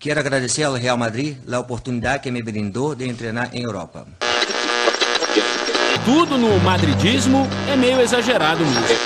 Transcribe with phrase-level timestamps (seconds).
[0.00, 4.06] Quero agradecer ao Real Madrid a oportunidade que me brindou de treinar em Europa.
[6.06, 8.96] Tudo no madridismo é meio exagerado mesmo.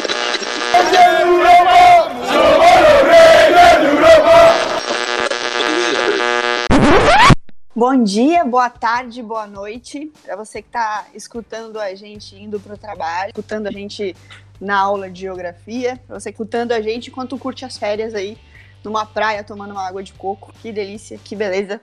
[7.74, 12.74] Bom dia, boa tarde, boa noite para você que está escutando a gente indo para
[12.74, 14.14] o trabalho, escutando a gente
[14.60, 18.38] na aula de geografia, para você escutando a gente enquanto curte as férias aí
[18.84, 20.52] numa praia tomando uma água de coco.
[20.60, 21.80] Que delícia, que beleza.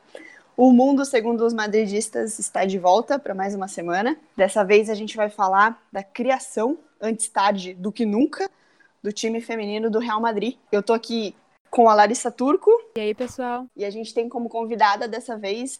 [0.55, 4.16] O mundo, segundo os madridistas, está de volta para mais uma semana.
[4.38, 8.49] Dessa vez a gente vai falar da criação, antes tarde do que nunca,
[9.02, 10.57] do time feminino do Real Madrid.
[10.71, 11.35] Eu tô aqui
[11.71, 12.70] com a Larissa Turco.
[12.95, 13.65] E aí, pessoal?
[13.76, 15.79] E a gente tem como convidada dessa vez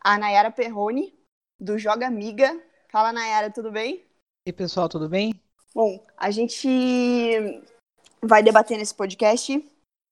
[0.00, 1.14] a Nayara Perrone,
[1.60, 2.60] do Joga Amiga.
[2.88, 4.02] Fala, Nayara, tudo bem?
[4.44, 5.40] E aí, pessoal, tudo bem?
[5.74, 7.62] Bom, a gente
[8.22, 9.62] vai debater nesse podcast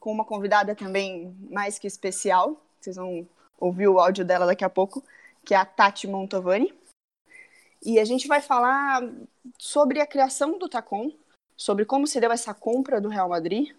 [0.05, 2.63] com uma convidada também mais que especial.
[2.79, 3.27] Vocês vão
[3.59, 5.03] ouvir o áudio dela daqui a pouco,
[5.43, 6.75] que é a Tati Montovani.
[7.83, 9.03] E a gente vai falar
[9.59, 11.11] sobre a criação do Tacom,
[11.57, 13.75] sobre como se deu essa compra do Real Madrid,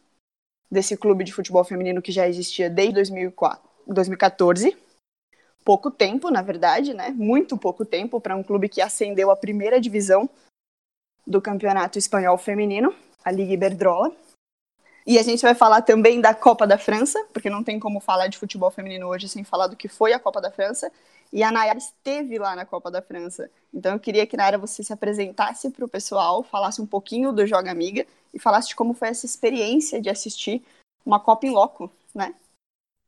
[0.70, 4.76] desse clube de futebol feminino que já existia desde 2004, 2014.
[5.64, 7.10] Pouco tempo, na verdade, né?
[7.12, 10.28] Muito pouco tempo para um clube que ascendeu à primeira divisão
[11.26, 14.25] do Campeonato Espanhol Feminino, a Liga Iberdrola.
[15.06, 18.28] E a gente vai falar também da Copa da França, porque não tem como falar
[18.28, 20.92] de futebol feminino hoje sem falar do que foi a Copa da França.
[21.32, 23.50] E a Nayara esteve lá na Copa da França.
[23.74, 27.46] Então eu queria que, Nayara, você se apresentasse para o pessoal, falasse um pouquinho do
[27.46, 30.64] Joga Amiga e falasse de como foi essa experiência de assistir
[31.06, 32.34] uma Copa em Loco, né?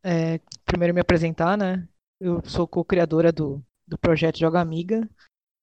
[0.03, 1.87] É, primeiro me apresentar, né?
[2.19, 5.07] Eu sou co-criadora do, do projeto Joga Amiga.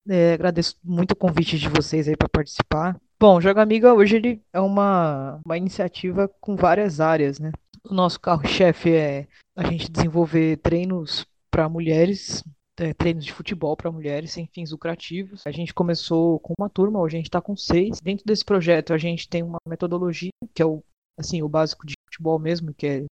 [0.09, 3.01] É, agradeço muito o convite de vocês aí para participar.
[3.27, 7.53] Bom, Joga Amiga hoje ele é uma, uma iniciativa com várias áreas, né?
[7.83, 12.45] O nosso carro-chefe é a gente desenvolver treinos para mulheres,
[12.79, 15.41] é, treinos de futebol para mulheres sem fins lucrativos.
[15.47, 17.99] A gente começou com uma turma, hoje a gente está com seis.
[17.99, 20.85] Dentro desse projeto a gente tem uma metodologia que é o
[21.19, 23.05] assim o básico de futebol mesmo, que é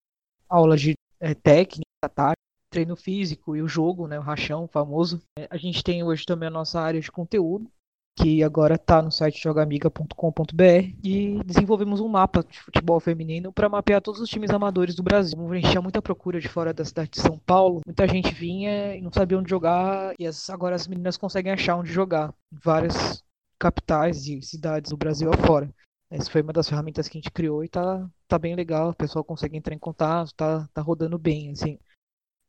[0.47, 2.37] aula de é, técnica, tática,
[2.71, 5.23] treino físico e o jogo, né, o rachão famoso.
[5.49, 7.67] A gente tem hoje também a nossa área de conteúdo,
[8.15, 10.63] que agora está no site jogamiga.com.br
[11.03, 15.39] e desenvolvemos um mapa de futebol feminino para mapear todos os times amadores do Brasil.
[15.51, 18.95] A gente tinha muita procura de fora da cidade de São Paulo, muita gente vinha
[18.95, 22.59] e não sabia onde jogar e as, agora as meninas conseguem achar onde jogar em
[22.63, 23.23] várias
[23.59, 25.73] capitais e cidades do Brasil afora.
[26.11, 28.95] Essa foi uma das ferramentas que a gente criou e tá, tá bem legal, o
[28.95, 31.79] pessoal consegue entrar em contato, tá, tá rodando bem, assim.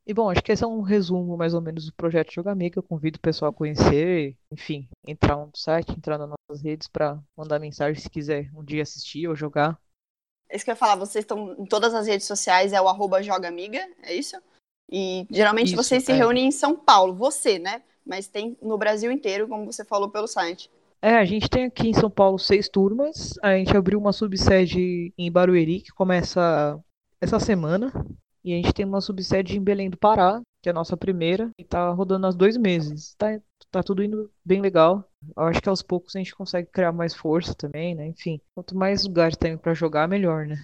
[0.06, 2.80] E bom, acho que esse é um resumo mais ou menos do projeto Joga Amiga.
[2.80, 7.18] Eu convido o pessoal a conhecer, enfim, entrar no site, entrar nas nossas redes para
[7.38, 9.80] mandar mensagem se quiser um dia assistir ou jogar.
[10.50, 12.88] É isso que eu ia falar, vocês estão em todas as redes sociais, é o
[12.88, 14.36] arroba Joga Amiga, é isso?
[14.92, 16.16] E geralmente Isso, vocês se é.
[16.16, 17.82] reúnem em São Paulo, você, né?
[18.06, 20.70] Mas tem no Brasil inteiro, como você falou pelo site.
[21.02, 23.34] É, a gente tem aqui em São Paulo seis turmas.
[23.42, 26.80] A gente abriu uma subsede em Barueri, que começa
[27.20, 27.92] essa semana.
[28.44, 31.50] E a gente tem uma subsede em Belém do Pará, que é a nossa primeira,
[31.58, 33.16] e tá rodando há dois meses.
[33.16, 33.40] Tá,
[33.72, 35.10] tá tudo indo bem legal.
[35.36, 38.08] Eu acho que aos poucos a gente consegue criar mais força também, né?
[38.08, 40.56] Enfim, quanto mais lugares tem pra jogar, melhor, né?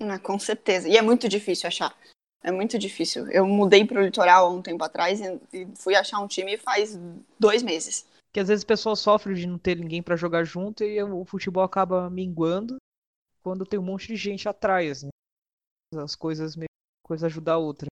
[0.00, 0.88] Ah, com certeza.
[0.88, 1.96] E é muito difícil achar.
[2.42, 3.28] É muito difícil.
[3.30, 5.20] Eu mudei pro litoral há um tempo atrás
[5.52, 6.98] e fui achar um time faz
[7.38, 8.06] dois meses.
[8.32, 11.24] Que às vezes o pessoal sofre de não ter ninguém pra jogar junto e o
[11.24, 12.76] futebol acaba minguando
[13.42, 15.08] quando tem um monte de gente atrás, né?
[15.94, 16.65] As coisas meio
[17.06, 17.86] coisa ajuda a outra.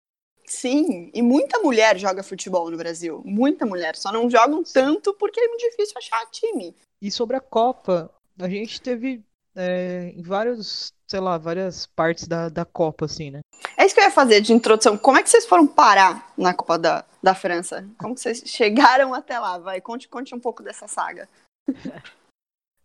[0.45, 3.21] Sim, e muita mulher joga futebol no Brasil.
[3.23, 3.95] Muita mulher.
[3.95, 6.75] Só não jogam tanto porque é muito difícil achar time.
[7.01, 8.09] E sobre a Copa,
[8.39, 9.23] a gente teve
[9.55, 13.41] é, em vários, sei lá, várias partes da, da Copa, assim, né?
[13.77, 14.97] É isso que eu ia fazer de introdução.
[14.97, 17.87] Como é que vocês foram parar na Copa da, da França?
[17.97, 19.57] Como vocês chegaram até lá?
[19.59, 21.29] Vai, conte, conte um pouco dessa saga.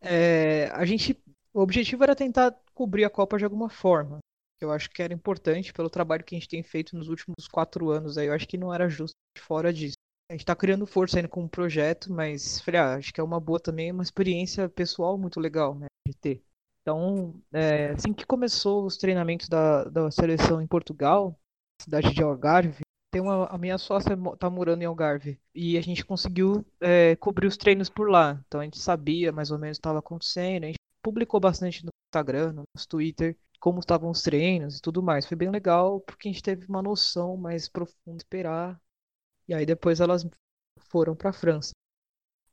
[0.01, 1.21] É, a gente,
[1.53, 4.21] o objetivo era tentar cobrir a Copa de alguma forma.
[4.61, 7.91] Eu acho que era importante pelo trabalho que a gente tem feito nos últimos quatro
[7.91, 8.27] anos aí.
[8.27, 9.95] Eu acho que não era justo fora disso.
[10.31, 13.25] A gente tá criando força ainda com um projeto, mas falei, ah, acho que é
[13.25, 16.43] uma boa também, uma experiência pessoal muito legal, né, de ter.
[16.83, 21.39] Então, é, assim que começou os treinamentos da, da seleção em Portugal,
[21.81, 26.05] cidade de Algarve, tem uma, a minha sócia tá morando em Algarve e a gente
[26.05, 28.43] conseguiu é, cobrir os treinos por lá.
[28.47, 31.85] Então a gente sabia mais ou menos o que estava acontecendo, a gente publicou bastante
[31.85, 35.27] no Instagram, no Twitter, como estavam os treinos e tudo mais.
[35.27, 38.81] Foi bem legal porque a gente teve uma noção mais profunda de esperar.
[39.49, 40.27] E aí depois elas
[40.91, 41.73] foram para a França.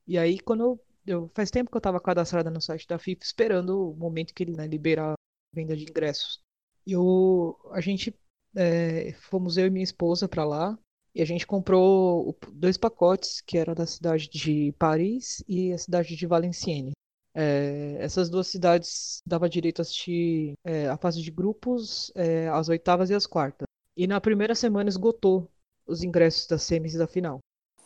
[0.08, 3.24] E aí quando eu, eu faz tempo que eu estava cadastrada no site da FIFA
[3.24, 5.16] esperando o momento que ele né, liberar a
[5.54, 6.42] venda de ingressos.
[6.86, 8.18] E eu, a gente
[8.56, 10.78] é, fomos eu e minha esposa para lá
[11.14, 16.14] e a gente comprou dois pacotes, que era da cidade de Paris e a cidade
[16.16, 16.95] de Valenciennes.
[17.38, 22.70] É, essas duas cidades dava direito a assistir é, a fase de grupos, é, as
[22.70, 23.66] oitavas e as quartas.
[23.98, 25.50] E na primeira semana esgotou
[25.86, 27.40] os ingressos das semis e da final.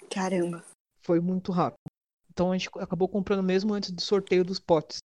[0.09, 0.63] Caramba.
[1.01, 1.79] Foi muito rápido.
[2.31, 4.99] Então a gente acabou comprando mesmo antes do sorteio dos potes.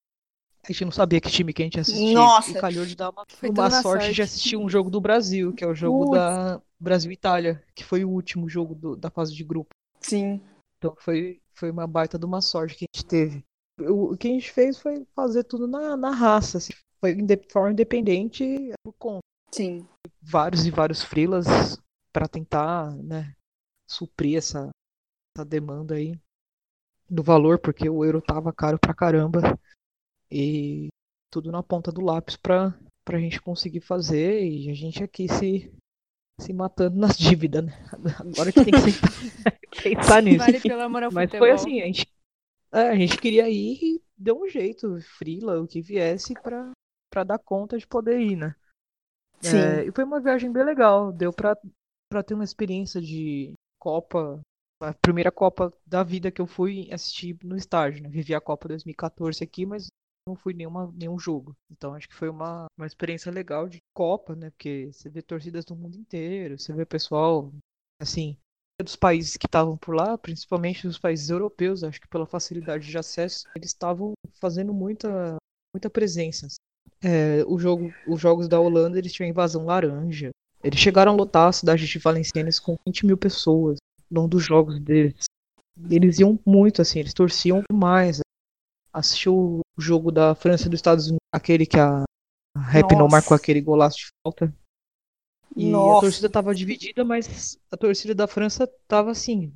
[0.64, 2.14] A gente não sabia que time que a gente assistia.
[2.14, 2.52] Nossa.
[2.52, 4.14] E calhou de dar uma, Foi uma sorte, sorte.
[4.14, 6.12] de assistir um jogo do Brasil, que é o jogo Putz.
[6.12, 9.70] da Brasil-Itália, que foi o último jogo do- da fase de grupo.
[10.00, 10.42] Sim.
[10.78, 13.44] Então foi, foi uma baita de uma sorte que a gente teve.
[13.80, 16.74] O, que a gente fez foi fazer tudo na, na raça, assim.
[17.00, 18.44] Foi de forma independente
[18.84, 19.24] por conta.
[19.52, 19.88] Sim.
[20.22, 21.78] Vários e vários freelas
[22.12, 23.34] para tentar, né,
[23.90, 24.70] suprir essa,
[25.36, 26.18] essa demanda aí
[27.10, 29.42] do valor, porque o euro tava caro pra caramba.
[30.32, 30.88] E
[31.32, 32.74] tudo na ponta do lápis pra,
[33.04, 35.72] pra gente conseguir fazer e a gente aqui se,
[36.40, 37.74] se matando nas dívidas, né?
[38.20, 40.40] Agora que tem que pensar nisso.
[40.40, 41.48] Vale pelo amor ao Mas futebol.
[41.48, 42.08] foi assim, a gente,
[42.74, 46.72] é, a gente queria ir e deu um jeito, frila, o que viesse pra,
[47.10, 48.56] pra dar conta de poder ir, né?
[49.42, 49.58] Sim.
[49.58, 51.58] É, e foi uma viagem bem legal, deu pra,
[52.10, 54.42] pra ter uma experiência de Copa,
[54.82, 58.10] a primeira Copa da vida que eu fui assistir no estádio, né?
[58.10, 59.88] Vivi a Copa 2014 aqui, mas
[60.28, 61.56] não fui nenhuma, nenhum jogo.
[61.70, 64.50] Então acho que foi uma, uma experiência legal de Copa, né?
[64.52, 67.52] Porque você vê torcidas do mundo inteiro, você vê pessoal,
[68.00, 68.38] assim,
[68.82, 72.98] dos países que estavam por lá, principalmente dos países europeus, acho que pela facilidade de
[72.98, 75.36] acesso, eles estavam fazendo muita,
[75.74, 76.48] muita presença.
[77.02, 80.32] É, o jogo, os jogos da Holanda, eles tinham invasão laranja.
[80.64, 83.78] Eles chegaram a lotar a cidade de Valenciennes com 20 mil pessoas
[84.10, 85.26] num dos jogos deles.
[85.90, 88.20] Eles iam muito, assim, eles torciam demais.
[88.92, 92.04] Assistiu o jogo da França e dos Estados Unidos, aquele que a
[92.56, 94.54] Rap não marcou aquele golaço de falta.
[95.56, 96.02] E a Nossa.
[96.02, 99.52] torcida tava dividida, mas a torcida da França tava assim,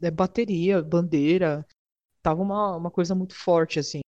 [0.00, 1.66] é bateria, bandeira,
[2.22, 4.00] tava uma, uma coisa muito forte assim.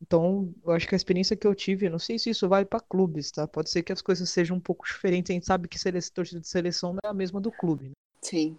[0.00, 2.64] Então, eu acho que a experiência que eu tive, eu não sei se isso vale
[2.66, 3.48] para clubes, tá?
[3.48, 6.40] Pode ser que as coisas sejam um pouco diferentes, a gente sabe que sele- torcida
[6.40, 7.92] de seleção não é a mesma do clube, né?
[8.22, 8.56] Sim.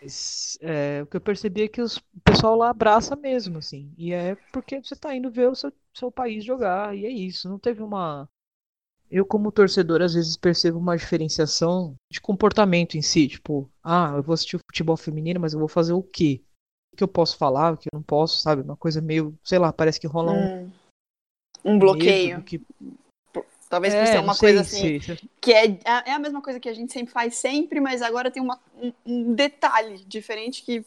[0.00, 3.92] Mas, é, o que eu percebi é que os- o pessoal lá abraça mesmo, assim.
[3.96, 7.48] E é porque você tá indo ver o seu, seu país jogar, e é isso.
[7.48, 8.28] Não teve uma.
[9.10, 13.28] Eu, como torcedor, às vezes percebo uma diferenciação de comportamento em si.
[13.28, 16.42] Tipo, ah, eu vou assistir o futebol feminino, mas eu vou fazer o quê?
[16.92, 18.62] O que eu posso falar, o que eu não posso, sabe?
[18.62, 20.70] Uma coisa meio, sei lá, parece que rola um Hum.
[21.64, 22.28] Um bloqueio.
[22.28, 22.60] medo do que...
[23.70, 25.00] Talvez por É, ser uma coisa assim.
[25.00, 28.02] se- se- Que é, é a mesma coisa que a gente sempre faz sempre, mas
[28.02, 30.84] agora tem uma, um, um detalhe diferente que,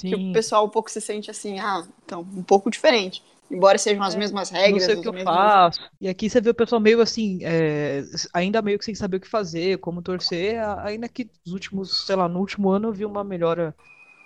[0.00, 3.22] que o pessoal um pouco se sente assim, ah, então, um pouco diferente.
[3.50, 5.80] Embora sejam as mesmas não regras, sei o que eu mesmas- faço.
[6.00, 8.02] E aqui você vê o pessoal meio assim, é,
[8.34, 12.16] ainda meio que sem saber o que fazer, como torcer, ainda que nos últimos, sei
[12.16, 13.74] lá, no último ano eu vi uma melhora,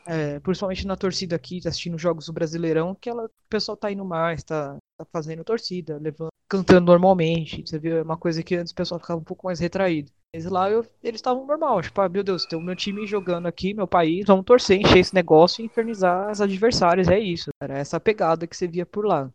[0.06, 4.04] é, principalmente na torcida aqui, assistindo jogos do Brasileirão, que ela, o pessoal tá indo
[4.04, 7.62] mais, tá, tá fazendo torcida, levando, cantando normalmente.
[7.66, 10.10] Você vê uma coisa que antes o pessoal ficava um pouco mais retraído.
[10.44, 13.74] Lá eu- eles estavam normal, tipo, ah, meu Deus, tem o meu time jogando aqui,
[13.74, 17.50] meu país, vamos torcer, encher esse negócio e infernizar as adversárias, é isso.
[17.60, 19.28] Era essa pegada que você via por lá.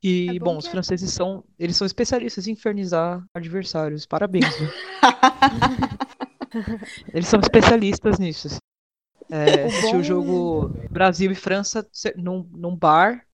[0.00, 4.06] E, É bom bom, os que- franceses são, eles são especialistas em infernizar adversários.
[4.06, 4.68] Parabéns, viu?
[7.12, 8.46] Eles são especialistas nisso.
[8.46, 8.58] assim.
[9.30, 13.26] É, assisti o jogo Brasil e França num, num bar,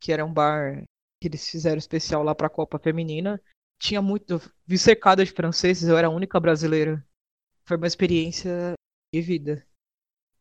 [0.00, 0.84] que era um bar
[1.20, 3.40] que eles fizeram especial lá pra Copa Feminina.
[3.80, 7.04] Tinha muito, vi cercada de franceses, eu era a única brasileira.
[7.66, 8.74] Foi uma experiência
[9.12, 9.66] de vida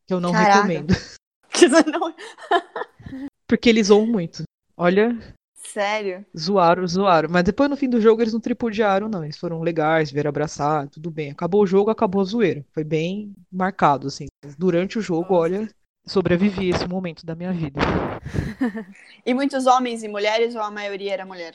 [0.06, 0.56] que eu não Caraca.
[0.56, 0.94] recomendo,
[3.48, 4.44] porque eles zoam muito.
[4.76, 5.18] Olha,
[5.64, 6.26] Sério?
[6.38, 7.30] Zoaram, zoaram.
[7.32, 9.24] Mas depois no fim do jogo eles não tripudiaram, não.
[9.24, 11.32] Eles foram legais, vieram abraçar, tudo bem.
[11.32, 12.66] Acabou o jogo, acabou a zoeira.
[12.72, 14.28] Foi bem marcado, assim.
[14.58, 15.68] Durante o jogo, olha,
[16.06, 17.80] sobrevivi esse momento da minha vida.
[19.26, 21.54] E muitos homens e mulheres, ou a maioria era mulher?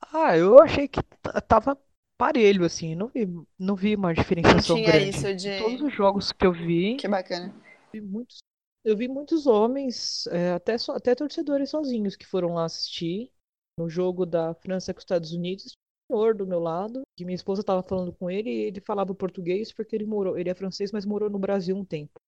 [0.00, 1.78] Ah, eu achei que t- tava
[2.16, 2.94] parelho, assim.
[2.94, 3.26] Não vi,
[3.58, 5.10] não vi uma diferenciação tinha grande.
[5.10, 5.84] isso Em todos de.
[5.86, 7.54] os jogos que eu vi, Que bacana.
[7.92, 8.38] vi muitos,
[8.84, 13.30] eu vi muitos homens, é, até, so- até torcedores sozinhos que foram lá assistir.
[13.78, 15.76] No jogo da França com os Estados Unidos, tinha
[16.10, 19.14] um senhor do meu lado, que minha esposa estava falando com ele, e ele falava
[19.14, 22.18] português porque ele morou, ele é francês, mas morou no Brasil um tempo.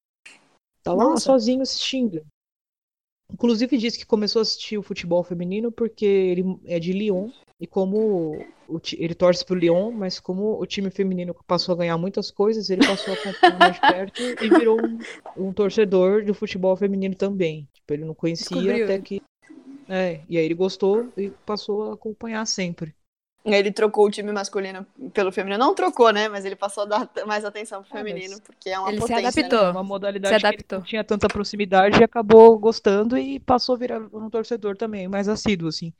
[0.84, 1.24] Tá lá Nossa.
[1.24, 2.24] sozinho assistindo.
[3.32, 7.66] Inclusive disse que começou a assistir o futebol feminino porque ele é de Lyon e
[7.66, 12.30] como o ele torce pro Lyon, mas como o time feminino passou a ganhar muitas
[12.30, 14.98] coisas, ele passou a acompanhar mais de perto e virou um,
[15.36, 17.68] um torcedor do futebol feminino também.
[17.72, 18.84] Tipo, ele não conhecia Descobriu.
[18.84, 19.20] até que
[19.88, 22.94] é, e aí ele gostou e passou a acompanhar sempre.
[23.44, 25.58] Ele trocou o time masculino pelo feminino.
[25.58, 26.28] Não trocou, né?
[26.28, 29.06] Mas ele passou a dar mais atenção pro Ah, feminino, porque é uma ele se
[29.08, 29.62] potência, adaptou.
[29.62, 29.70] né?
[29.70, 30.78] Uma modalidade Se que ele adaptou.
[30.78, 35.26] não tinha tanta proximidade e acabou gostando e passou a virar um torcedor também, mais
[35.28, 35.92] assíduo, assim.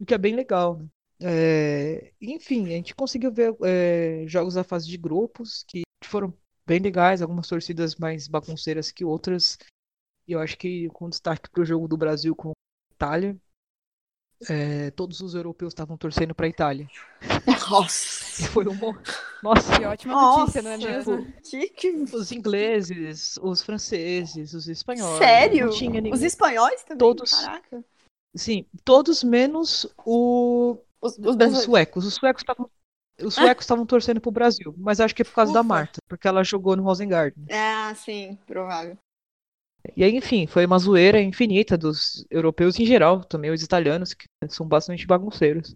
[0.00, 0.86] O que é bem legal, né?
[1.22, 6.32] É, enfim, a gente conseguiu ver é, jogos da fase de grupos que foram
[6.66, 9.58] bem legais, algumas torcidas mais bagunceiras que outras.
[10.26, 13.36] E eu acho que com destaque pro jogo do Brasil com a Itália,
[14.48, 16.88] é, todos os europeus estavam torcendo pra Itália.
[17.70, 18.42] Nossa.
[18.42, 18.74] E foi um.
[18.74, 18.96] mo-
[19.42, 20.90] Nossa, Que ótima notícia, não é Nossa.
[21.16, 21.32] mesmo?
[21.42, 21.90] Que, que...
[21.90, 25.18] os ingleses, os franceses, os espanhóis.
[25.18, 25.66] Sério?
[25.66, 26.12] Não tinha ninguém.
[26.12, 26.98] Os espanhóis também?
[26.98, 27.30] Todos.
[27.30, 27.84] Caraca.
[28.34, 30.78] Sim, todos menos o...
[31.02, 32.04] Os, os os suecos.
[32.06, 32.70] Os suecos estavam.
[33.22, 35.68] Os suecos estavam torcendo pro Brasil, mas acho que é por causa da Ufa.
[35.68, 37.44] Marta, porque ela jogou no Rosengarten.
[37.50, 38.96] Ah, sim, provável.
[39.96, 44.26] E aí, enfim, foi uma zoeira infinita dos europeus em geral, também os italianos, que
[44.48, 45.74] são bastante bagunceiros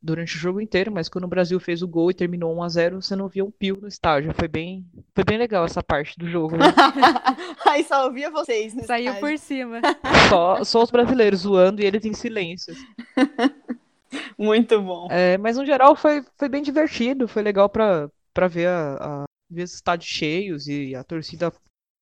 [0.00, 2.68] durante o jogo inteiro, mas quando o Brasil fez o gol e terminou 1 a
[2.68, 4.34] 0 você não via um pio no estádio.
[4.34, 6.66] Foi bem, foi bem legal essa parte do jogo, né?
[7.66, 8.74] Aí só ouvia vocês.
[8.74, 9.80] nesse Saiu por cima.
[10.28, 12.74] Só, só os brasileiros zoando e eles em silêncio.
[14.38, 15.08] Muito bom.
[15.10, 19.24] É, mas no geral foi, foi bem divertido, foi legal pra, pra ver, a, a-
[19.50, 21.52] ver os estádios cheios e a torcida,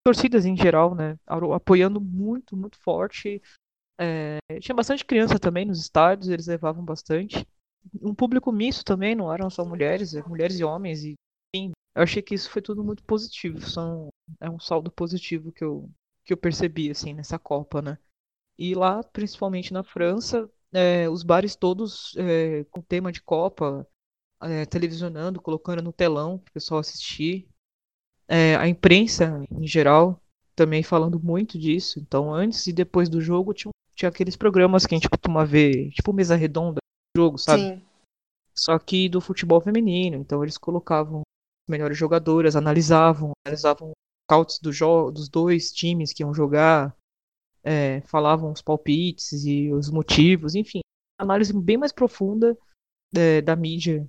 [0.05, 3.41] torcidas em geral, né, apoiando muito, muito forte.
[4.01, 7.47] É, tinha bastante criança também nos estádios, eles levavam bastante.
[8.01, 11.15] Um público misto também, não eram só mulheres, é, mulheres e homens, e
[11.55, 14.09] enfim, eu achei que isso foi tudo muito positivo, são,
[14.41, 15.91] é um saldo positivo que eu,
[16.25, 17.99] que eu percebi, assim, nessa Copa, né.
[18.59, 23.87] E lá, principalmente na França, é, os bares todos é, com tema de Copa,
[24.41, 27.49] é, televisionando, colocando no telão para o pessoal assistir.
[28.33, 30.19] É, a imprensa, em geral,
[30.57, 32.01] também falando muito disso.
[32.01, 35.91] Então, antes e depois do jogo, tinha, tinha aqueles programas que a gente costuma ver,
[35.91, 36.79] tipo mesa redonda
[37.15, 37.63] do jogo, sabe?
[37.63, 37.83] Sim.
[38.55, 40.17] Só que do futebol feminino.
[40.17, 43.93] Então, eles colocavam as melhores jogadoras, analisavam, analisavam
[44.25, 44.71] scouts do
[45.11, 46.97] dos dois times que iam jogar,
[47.63, 50.81] é, falavam os palpites e os motivos, enfim,
[51.19, 52.57] análise bem mais profunda
[53.15, 54.09] é, da mídia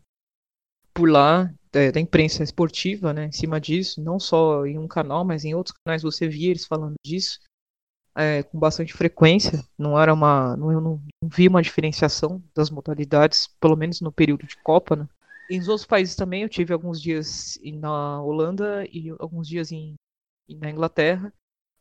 [0.94, 5.26] por lá, é, da imprensa esportiva, né, em cima disso, não só em um canal,
[5.26, 7.40] mas em outros canais você via eles falando disso
[8.16, 9.64] é, com bastante frequência.
[9.78, 14.12] Não era uma, não, eu não, não vi uma diferenciação das modalidades, pelo menos no
[14.12, 15.08] período de Copa, né.
[15.50, 19.96] Em outros países também eu tive alguns dias na Holanda e alguns dias em-
[20.50, 21.34] na Inglaterra.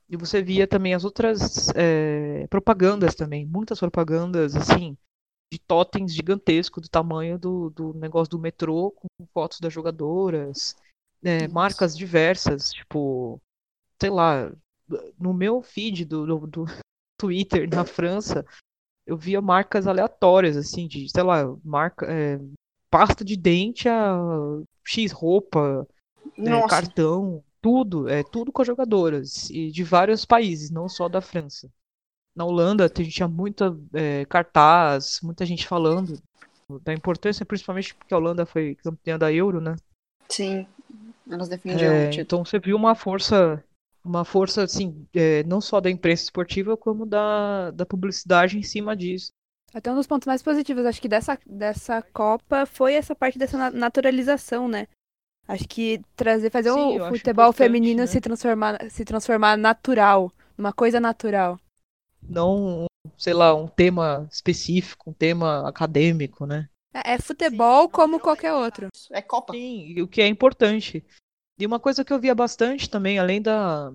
[0.09, 4.97] E você via também as outras é, propagandas também, muitas propagandas assim
[5.53, 10.75] de totens gigantesco do tamanho do, do negócio do metrô com fotos das jogadoras,
[11.23, 13.39] é, marcas diversas, tipo,
[14.01, 14.51] sei lá,
[15.21, 16.65] no meu feed do, do, do
[17.21, 18.47] Twitter na França,
[19.07, 22.41] eu via marcas aleatórias, assim, de, sei lá, marca, é,
[22.91, 24.17] pasta de dente a
[24.83, 25.87] X roupa,
[26.39, 31.21] é, cartão, tudo, é tudo com as jogadoras e de vários países, não só da
[31.21, 31.71] França.
[32.35, 36.21] Na Holanda tem- tinha muita é, cartaz, muita gente falando
[36.83, 39.77] da importância, principalmente porque a Holanda foi campeã da Euro, né?
[40.29, 40.67] Sim.
[41.31, 42.27] Elas defendiam É, o título.
[42.27, 43.63] então você viu uma força,
[44.05, 48.97] uma força assim, é, não só da imprensa esportiva como da, da publicidade em cima
[48.97, 49.33] disso.
[49.75, 53.57] Até um dos pontos mais positivos, acho que dessa, dessa Copa foi essa parte dessa
[53.57, 54.87] na- naturalização, né?
[55.49, 58.07] Acho que trazer, fazer Sim, o futebol feminino né?
[58.07, 61.59] se transformar, se transformar natural, numa coisa natural.
[62.29, 62.87] Não,
[63.17, 66.69] sei lá, um tema específico, um tema acadêmico, né?
[66.95, 68.89] É, é futebol como qualquer outro.
[69.11, 69.53] É Copa.
[69.53, 71.05] Sim, e o que é importante.
[71.59, 73.93] E uma coisa que eu via bastante também, além da,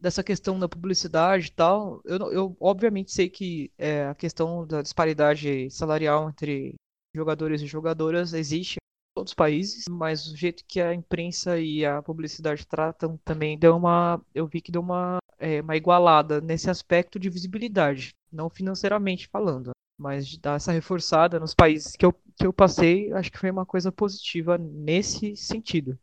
[0.00, 4.66] dessa questão da publicidade e tal, eu, não- eu obviamente sei que é, a questão
[4.66, 6.74] da disparidade salarial entre
[7.14, 8.76] jogadores e jogadoras existe
[9.14, 13.76] todos os países, mas o jeito que a imprensa e a publicidade tratam também deu
[13.76, 19.28] uma, eu vi que deu uma, é, uma igualada nesse aspecto de visibilidade, não financeiramente
[19.28, 23.38] falando, mas de dar essa reforçada nos países que eu, que eu passei, acho que
[23.38, 25.96] foi uma coisa positiva nesse sentido.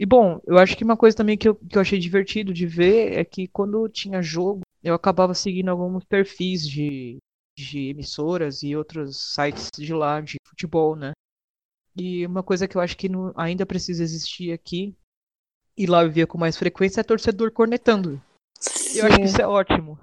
[0.00, 2.66] E bom, eu acho que uma coisa também que eu, que eu achei divertido de
[2.66, 7.18] ver é que quando tinha jogo, eu acabava seguindo alguns perfis de,
[7.58, 11.12] de emissoras e outros sites de lá, de futebol, né?
[11.96, 14.94] E uma coisa que eu acho que não- ainda precisa existir aqui,
[15.76, 18.20] e lá eu via com mais frequência, é torcedor cornetando.
[18.94, 19.98] E eu acho que isso é ótimo.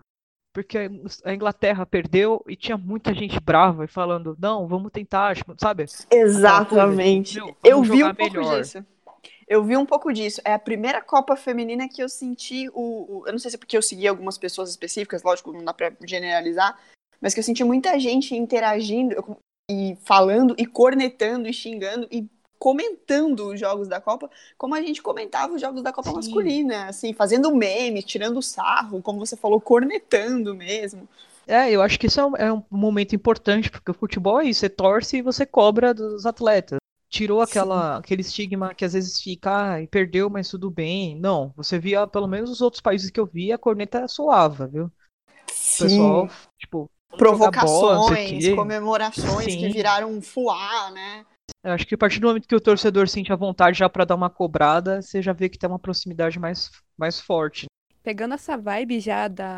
[0.53, 0.77] Porque
[1.25, 5.85] a Inglaterra perdeu e tinha muita gente brava e falando, não, vamos tentar, sabe?
[6.09, 7.35] Exatamente.
[7.35, 8.61] Meu, eu vi um pouco melhor.
[8.61, 8.85] disso.
[9.47, 10.41] Eu vi um pouco disso.
[10.45, 13.59] É a primeira Copa Feminina que eu senti o, o- Eu não sei se é
[13.59, 16.79] porque eu segui algumas pessoas específicas, lógico, não dá pra generalizar,
[17.21, 19.13] mas que eu senti muita gente interagindo.
[19.13, 19.37] Eu
[19.69, 25.01] e falando e cornetando e xingando e comentando os jogos da Copa, como a gente
[25.01, 26.15] comentava os jogos da Copa Sim.
[26.15, 31.07] masculina, assim, fazendo meme, tirando sarro, como você falou, cornetando mesmo.
[31.47, 34.45] É, eu acho que isso é um, é um momento importante, porque o futebol é
[34.45, 36.79] isso, você torce e você cobra dos atletas.
[37.07, 41.15] Tirou aquela, aquele estigma que às vezes fica, ah, perdeu, mas tudo bem.
[41.15, 44.85] Não, você via, pelo menos os outros países que eu via, a corneta soava, viu?
[44.85, 49.69] O pessoal, tipo, bola, provocações, comemorações que Sim.
[49.69, 51.25] viraram um fuá, né?
[51.63, 54.05] Eu acho que a partir do momento que o torcedor sente a vontade já pra
[54.05, 57.65] dar uma cobrada, você já vê que tem uma proximidade mais, mais forte.
[58.03, 59.57] Pegando essa vibe já da,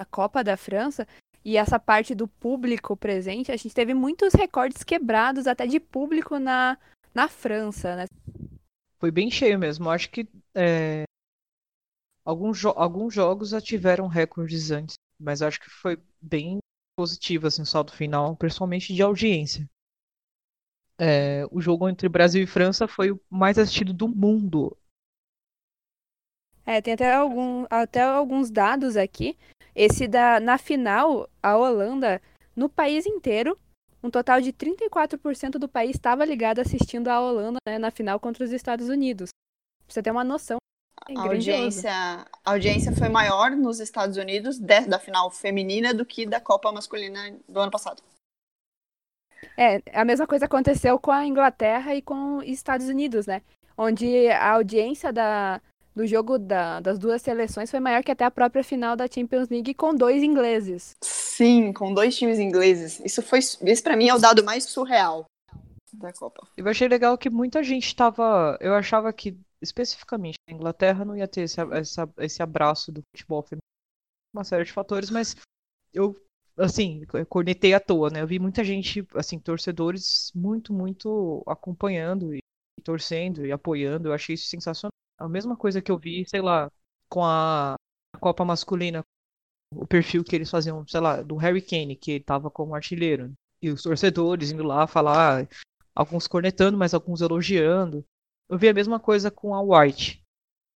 [0.00, 1.08] da Copa da França
[1.44, 6.38] e essa parte do público presente, a gente teve muitos recordes quebrados até de público
[6.38, 6.78] na,
[7.12, 8.04] na França, né?
[9.00, 9.86] Foi bem cheio mesmo.
[9.86, 11.02] Eu acho que é,
[12.24, 16.59] alguns, jo- alguns jogos já tiveram recordes antes, mas eu acho que foi bem
[17.00, 19.66] positivo assim, saldo final, principalmente de audiência.
[20.98, 24.76] É, o jogo entre Brasil e França foi o mais assistido do mundo.
[26.66, 29.34] É, tem até, algum, até alguns dados aqui.
[29.74, 32.20] Esse da, na final, a Holanda,
[32.54, 33.58] no país inteiro,
[34.02, 38.44] um total de 34% do país estava ligado assistindo a Holanda né, na final contra
[38.44, 39.30] os Estados Unidos.
[39.86, 40.59] Pra você ter uma noção.
[41.10, 46.06] É A audiência, a audiência foi maior nos Estados Unidos de- da final feminina do
[46.06, 48.00] que da Copa masculina do ano passado.
[49.56, 53.42] É, a mesma coisa aconteceu com a Inglaterra e com os Estados Unidos, né?
[53.76, 55.60] Onde a audiência da,
[55.96, 59.48] do jogo da- das duas seleções foi maior que até a própria final da Champions
[59.48, 60.92] League com dois ingleses.
[61.02, 63.00] Sim, com dois times ingleses.
[63.04, 65.24] Isso foi, esse para mim é o dado mais surreal
[65.94, 66.46] da Copa.
[66.56, 68.56] Eu achei legal que muita gente estava.
[68.60, 73.42] Eu achava que, especificamente, a Inglaterra não ia ter esse, essa- esse abraço do futebol
[73.42, 73.60] feminino.
[74.34, 75.36] Uma série de fatores, mas
[75.92, 76.16] eu,
[76.58, 78.22] assim, cornetei à toa, né?
[78.22, 82.40] Eu vi muita gente, assim, torcedores muito, muito acompanhando e,
[82.84, 84.08] torcendo e apoiando.
[84.08, 84.92] Eu achei isso sensacional.
[85.18, 86.70] A mesma coisa que eu vi, sei lá,
[87.08, 87.76] com a
[88.20, 89.04] Copa Masculina,
[89.74, 93.32] o perfil que eles faziam, sei lá, do Harry Kane, que ele tava como artilheiro.
[93.62, 95.48] E os torcedores indo lá falar
[95.94, 98.04] alguns cornetando, mas alguns elogiando.
[98.50, 100.20] Eu vi a mesma coisa com a White.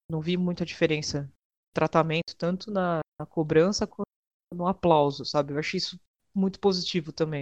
[0.07, 1.27] Não vi muita diferença.
[1.73, 4.05] Tratamento tanto na, na cobrança quanto
[4.53, 5.53] no aplauso, sabe?
[5.53, 5.99] Eu achei isso
[6.35, 7.41] muito positivo também.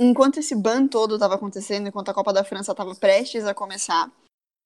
[0.00, 4.10] Enquanto esse ban todo estava acontecendo, enquanto a Copa da França estava prestes a começar,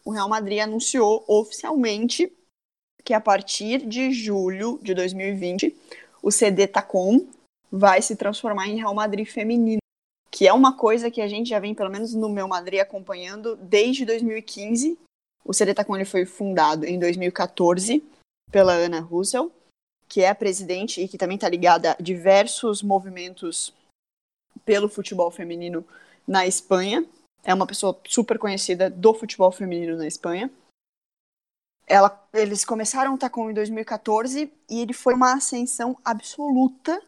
[0.04, 2.32] o Real Madrid anunciou oficialmente
[3.04, 5.76] que a partir de julho de 2020,
[6.22, 7.28] o CD Tacom
[7.68, 9.80] vai se transformar em Real Madrid feminino,
[10.38, 13.56] que é uma coisa que a gente já vem, pelo menos no meu Madrid, acompanhando
[13.56, 14.96] desde 2015.
[15.44, 18.04] O CD Tacom ele foi fundado em 2014
[18.48, 19.50] pela Ana Russell,
[20.06, 23.74] que é a presidente e que também está ligada a diversos movimentos
[24.64, 25.84] pelo futebol feminino
[26.24, 27.04] na Espanha.
[27.42, 30.48] É uma pessoa super conhecida do futebol feminino na Espanha.
[31.84, 37.02] Ela, eles começaram o Tacom em 2014 e ele foi uma ascensão absoluta.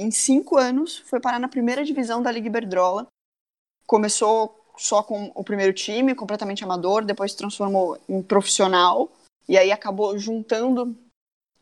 [0.00, 3.06] Em cinco anos, foi parar na primeira divisão da Liga Iberdrola.
[3.86, 9.12] Começou só com o primeiro time, completamente amador, depois se transformou em profissional
[9.46, 10.96] e aí acabou juntando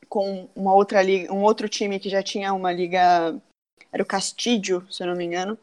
[0.08, 3.36] com uma outra liga, um outro time que já tinha uma liga
[3.90, 5.58] era o Castillo, se eu não me engano,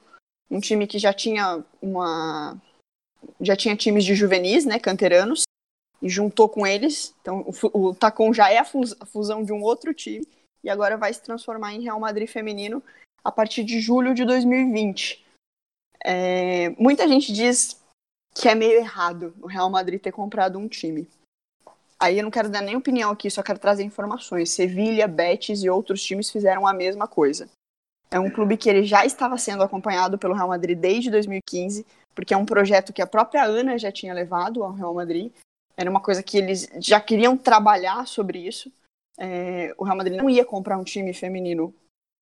[0.51, 2.61] um time que já tinha uma
[3.39, 5.43] já tinha times de juvenis, né, canteranos,
[6.01, 7.15] e juntou com eles.
[7.21, 10.27] Então o, o Tacon já é a fusão de um outro time
[10.65, 12.83] e agora vai se transformar em Real Madrid feminino
[13.23, 15.23] a partir de julho de 2020.
[16.03, 17.79] É, muita gente diz
[18.33, 21.07] que é meio errado o Real Madrid ter comprado um time.
[21.99, 24.49] Aí eu não quero dar nem opinião aqui, só quero trazer informações.
[24.49, 27.47] Sevilha, Betis e outros times fizeram a mesma coisa.
[28.11, 32.33] É um clube que ele já estava sendo acompanhado pelo Real Madrid desde 2015, porque
[32.33, 35.31] é um projeto que a própria Ana já tinha levado ao Real Madrid.
[35.77, 38.71] Era uma coisa que eles já queriam trabalhar sobre isso.
[39.17, 41.73] É, o Real Madrid não ia comprar um time feminino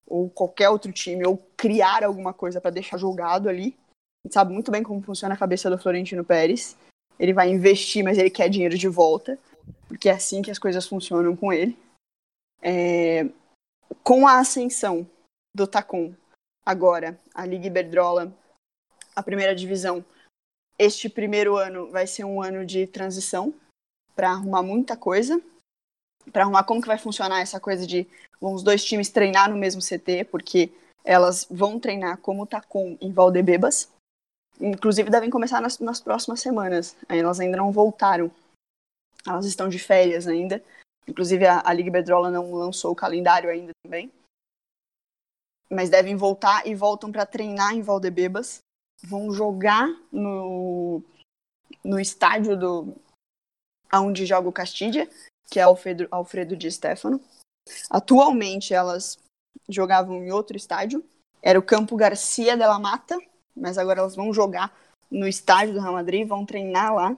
[0.05, 3.75] ou qualquer outro time, ou criar alguma coisa para deixar jogado ali.
[4.23, 6.77] A gente sabe muito bem como funciona a cabeça do Florentino Pérez.
[7.19, 9.39] Ele vai investir, mas ele quer dinheiro de volta,
[9.87, 11.77] porque é assim que as coisas funcionam com ele.
[12.61, 13.25] É,
[14.03, 15.07] com a ascensão
[15.55, 16.13] do Tacom,
[16.65, 18.33] agora, a Liga Iberdrola,
[19.15, 20.03] a primeira divisão,
[20.77, 23.53] este primeiro ano vai ser um ano de transição
[24.15, 25.41] para arrumar muita coisa,
[26.31, 28.07] para arrumar como que vai funcionar essa coisa de
[28.41, 30.71] os dois times treinar no mesmo CT, porque
[31.03, 33.91] elas vão treinar como o Tacom em Valdebebas.
[34.59, 36.95] Inclusive devem começar nas, nas próximas semanas.
[37.09, 38.31] Elas ainda não voltaram.
[39.25, 40.63] Elas estão de férias ainda.
[41.07, 44.11] Inclusive a, a Liga Iberdrola não lançou o calendário ainda também.
[45.69, 48.59] mas devem voltar e voltam para treinar em Valdebebas.
[49.03, 51.01] Vão jogar no,
[51.83, 52.95] no estádio do
[53.93, 55.09] onde joga o Castilha,
[55.49, 57.21] que é Alfredo, Alfredo Di Stefano.
[57.89, 59.17] Atualmente elas
[59.69, 61.03] jogavam em outro estádio,
[61.41, 63.17] era o Campo Garcia de la Mata,
[63.55, 64.75] mas agora elas vão jogar
[65.09, 67.17] no estádio do Real Madrid, vão treinar lá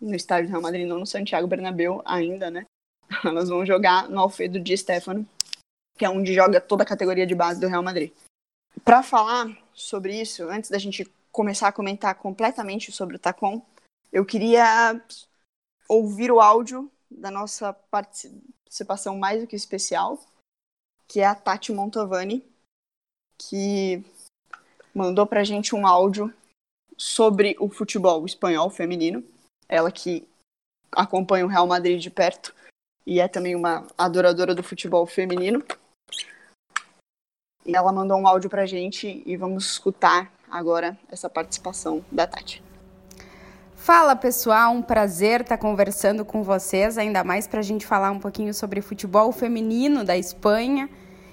[0.00, 2.66] no estádio do Real Madrid, não no Santiago Bernabéu ainda, né?
[3.24, 5.26] Elas vão jogar no Alfredo Di Stefano,
[5.96, 8.12] que é onde joga toda a categoria de base do Real Madrid.
[8.84, 13.64] Para falar sobre isso, antes da gente começar a comentar completamente sobre o Tacon,
[14.12, 15.00] eu queria
[15.88, 20.18] ouvir o áudio da nossa participação mais do que especial,
[21.06, 22.44] que é a Tati Montovani,
[23.38, 24.04] que
[24.94, 26.32] mandou pra gente um áudio
[26.96, 29.24] sobre o futebol espanhol feminino.
[29.68, 30.26] Ela que
[30.90, 32.54] acompanha o Real Madrid de perto
[33.06, 35.64] e é também uma adoradora do futebol feminino.
[37.64, 42.71] E ela mandou um áudio pra gente e vamos escutar agora essa participação da Tati.
[43.84, 48.20] Fala pessoal, um prazer estar conversando com vocês, ainda mais para a gente falar um
[48.20, 50.88] pouquinho sobre futebol feminino da Espanha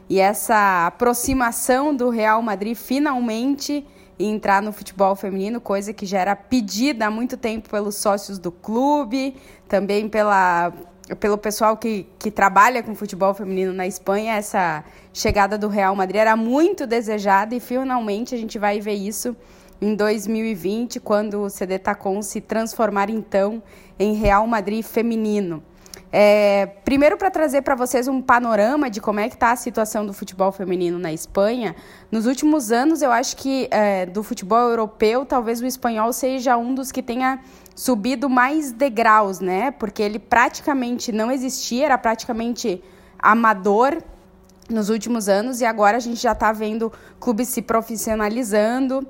[0.10, 3.86] e essa aproximação do Real Madrid finalmente
[4.18, 8.52] entrar no futebol feminino, coisa que já era pedida há muito tempo pelos sócios do
[8.52, 9.36] clube,
[9.68, 10.74] também pela,
[11.20, 14.34] pelo pessoal que, que trabalha com futebol feminino na Espanha.
[14.34, 14.84] Essa
[15.14, 19.38] chegada do Real Madrid era muito desejada e finalmente a gente vai ver isso
[19.82, 23.64] em 2020, quando o CD Tacon se transformar então
[23.98, 25.64] em Real Madrid feminino.
[26.12, 30.06] É, primeiro, para trazer para vocês um panorama de como é que está a situação
[30.06, 31.76] do futebol feminino na Espanha.
[32.12, 36.74] Nos últimos anos, eu acho que é, do futebol europeu, talvez o espanhol seja um
[36.74, 37.40] dos que tenha
[37.76, 39.70] subido mais degraus, né?
[39.70, 42.84] Porque ele praticamente não existia, era praticamente
[43.20, 44.02] amador
[44.68, 49.08] nos últimos anos e agora a gente já está vendo clubes se profissionalizando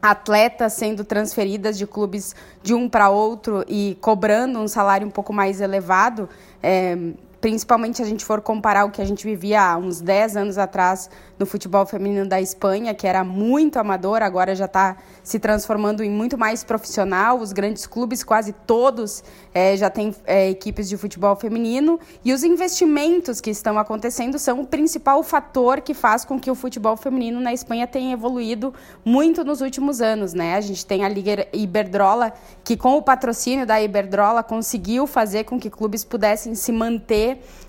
[0.00, 5.32] atletas sendo transferidas de clubes de um para outro e cobrando um salário um pouco
[5.32, 6.28] mais elevado,
[6.62, 6.96] é,
[7.40, 10.58] principalmente se a gente for comparar o que a gente vivia há uns 10 anos
[10.58, 16.02] atrás no futebol feminino da Espanha, que era muito amador, agora já está se transformando
[16.02, 17.38] em muito mais profissional.
[17.38, 19.22] Os grandes clubes, quase todos,
[19.52, 22.00] é, já têm é, equipes de futebol feminino.
[22.24, 26.54] E os investimentos que estão acontecendo são o principal fator que faz com que o
[26.54, 28.72] futebol feminino na Espanha tenha evoluído
[29.04, 30.32] muito nos últimos anos.
[30.32, 30.54] Né?
[30.54, 32.32] A gente tem a Liga Iberdrola,
[32.64, 37.25] que com o patrocínio da Iberdrola conseguiu fazer com que clubes pudessem se manter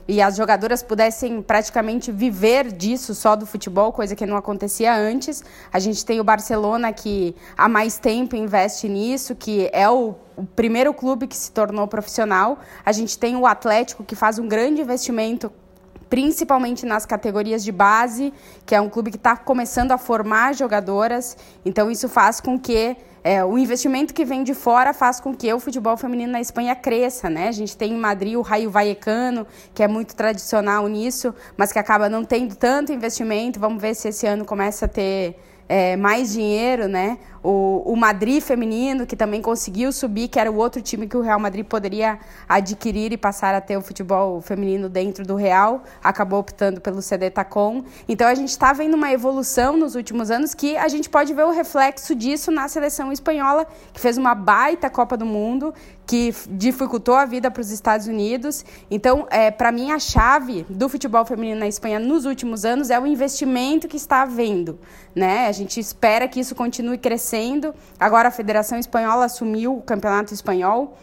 [0.08, 5.43] e as jogadoras pudessem praticamente viver disso só do futebol, coisa que não acontecia antes.
[5.72, 10.46] A gente tem o Barcelona que há mais tempo investe nisso, que é o, o
[10.46, 12.60] primeiro clube que se tornou profissional.
[12.86, 15.52] A gente tem o Atlético que faz um grande investimento
[16.10, 18.34] principalmente nas categorias de base,
[18.65, 21.36] que é um clube que está começando a formar jogadoras.
[21.65, 25.51] Então, isso faz com que é, o investimento que vem de fora faz com que
[25.53, 27.47] o futebol feminino na Espanha cresça, né?
[27.47, 31.80] A gente tem em Madrid o Raio Vallecano, que é muito tradicional nisso, mas que
[31.80, 33.60] acaba não tendo tanto investimento.
[33.60, 35.36] Vamos ver se esse ano começa a ter
[35.67, 37.17] é, mais dinheiro, né?
[37.50, 41.22] O, o Madrid feminino, que também conseguiu subir, que era o outro time que o
[41.22, 46.40] Real Madrid poderia adquirir e passar a ter o futebol feminino dentro do Real, acabou
[46.40, 47.86] optando pelo CD Tacom.
[48.06, 51.46] Então a gente está vendo uma evolução nos últimos anos que a gente pode ver
[51.46, 55.74] o reflexo disso na seleção espanhola, que fez uma baita Copa do Mundo,
[56.06, 58.66] que dificultou a vida para os Estados Unidos.
[58.90, 63.00] Então, é, para mim, a chave do futebol feminino na Espanha nos últimos anos é
[63.00, 64.80] o investimento que está havendo.
[65.14, 65.48] Né?
[65.48, 67.37] A gente espera que isso continue crescendo.
[68.00, 70.97] Agora, a Federação Espanhola assumiu o Campeonato Espanhol.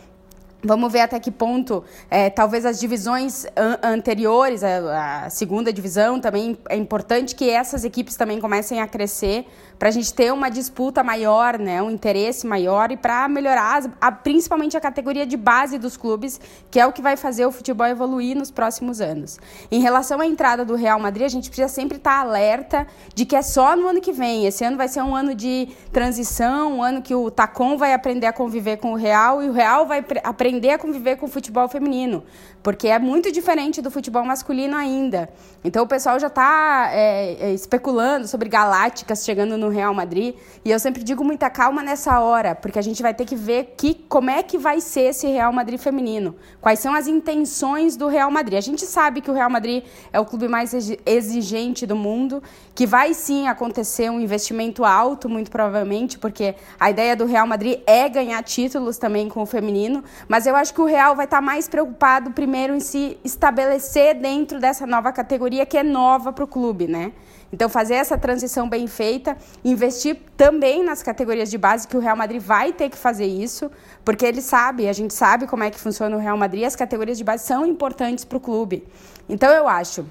[0.66, 6.18] Vamos ver até que ponto, é, talvez as divisões an anteriores, a, a, segunda divisão,
[6.18, 9.46] também é importante que essas equipes também comecem a crescer
[9.78, 14.12] para a gente ter uma disputa maior, né, um interesse maior e para melhorar a,
[14.12, 17.86] principalmente a categoria de base dos clubes, que é o que vai fazer o futebol
[17.86, 19.38] evoluir nos próximos anos.
[19.70, 23.36] Em relação à entrada do Real Madrid, a gente precisa sempre estar alerta de que
[23.36, 24.46] é só no ano que vem.
[24.46, 28.26] Esse ano vai ser um ano de transição, um ano que o Tacon vai aprender
[28.26, 31.68] a conviver com o Real e o Real vai aprender a conviver com o futebol
[31.68, 32.22] feminino
[32.64, 35.28] porque é muito diferente do futebol masculino ainda.
[35.62, 40.70] Então o pessoal já está é, é, especulando sobre galácticas chegando no Real Madrid e
[40.70, 43.92] eu sempre digo muita calma nessa hora, porque a gente vai ter que ver que,
[44.08, 48.30] como é que vai ser esse Real Madrid feminino, quais são as intenções do Real
[48.30, 48.56] Madrid.
[48.56, 50.72] A gente sabe que o Real Madrid é o clube mais
[51.04, 52.42] exigente do mundo,
[52.74, 57.80] que vai sim acontecer um investimento alto, muito provavelmente, porque a ideia do Real Madrid
[57.86, 61.38] é ganhar títulos também com o feminino, mas eu acho que o Real vai estar
[61.38, 66.32] tá mais preocupado primeiro primeiro em se estabelecer dentro dessa nova categoria que é nova
[66.32, 67.10] para o clube, né?
[67.52, 72.16] Então, fazer essa transição bem feita, investir também nas categorias de base, que o Real
[72.16, 73.68] Madrid vai ter que fazer isso,
[74.04, 77.18] porque ele sabe, a gente sabe como é que funciona o Real Madrid, as categorias
[77.18, 78.86] de base são importantes para o clube.
[79.28, 80.06] Então, eu acho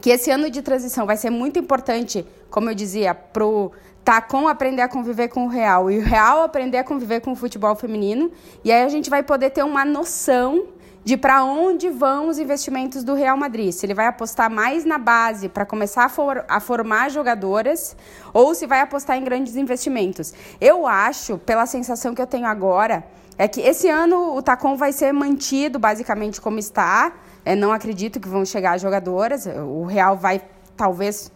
[0.00, 3.72] que esse ano de transição vai ser muito importante, como eu dizia, para o
[4.04, 7.36] Tacom aprender a conviver com o Real e o Real aprender a conviver com o
[7.36, 8.30] futebol feminino.
[8.62, 10.68] E aí a gente vai poder ter uma noção
[11.04, 13.72] de para onde vão os investimentos do Real Madrid.
[13.72, 17.96] Se ele vai apostar mais na base para começar a, for, a, formar jogadoras
[18.32, 20.32] ou se vai apostar em grandes investimentos.
[20.60, 23.04] Eu acho, pela sensação que eu tenho agora,
[23.36, 27.12] é que esse ano o Tacom vai ser mantido basicamente como está.
[27.44, 29.46] É, não acredito que vão chegar jogadoras.
[29.46, 30.40] O Real vai
[30.76, 31.30] talvez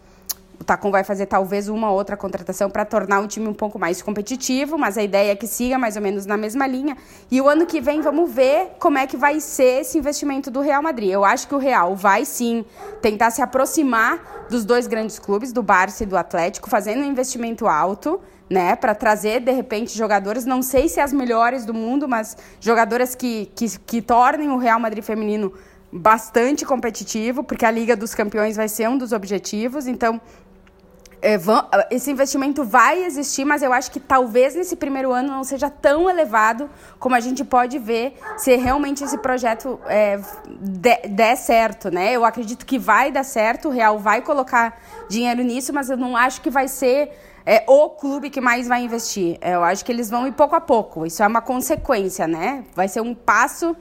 [0.59, 4.01] o Tacom vai fazer talvez uma outra contratação para tornar o time um pouco mais
[4.01, 6.97] competitivo, mas a ideia é que siga mais ou menos na mesma linha.
[7.29, 10.59] E o ano que vem vamos ver como é que vai ser esse investimento do
[10.59, 11.11] Real Madrid.
[11.11, 12.65] Eu acho que o Real vai sim
[13.01, 17.67] tentar se aproximar dos dois grandes clubes, do Barça e do Atlético, fazendo um investimento
[17.67, 18.19] alto.
[18.49, 23.13] Né, para trazer de repente jogadores, não sei se as melhores do mundo, mas jogadoras
[23.13, 25.51] que, que, que tornem o Real Madrid feminino
[25.91, 29.87] bastante competitivo, porque a Liga dos Campeões vai ser um dos objetivos.
[29.87, 30.21] Então,
[31.21, 35.43] é, vão, esse investimento vai existir, mas eu acho que talvez nesse primeiro ano não
[35.43, 40.19] seja tão elevado como a gente pode ver se realmente esse projeto é,
[41.09, 42.13] der, certo, né?
[42.13, 46.15] Eu acredito que vai dar certo, o Real vai colocar dinheiro nisso, mas eu não
[46.15, 47.11] acho que vai ser
[47.45, 49.37] é, o clube que mais vai investir.
[49.41, 51.05] Eu acho que eles vão ir pouco a pouco.
[51.05, 52.63] Isso é uma consequência, né?
[52.75, 53.75] Vai ser um passo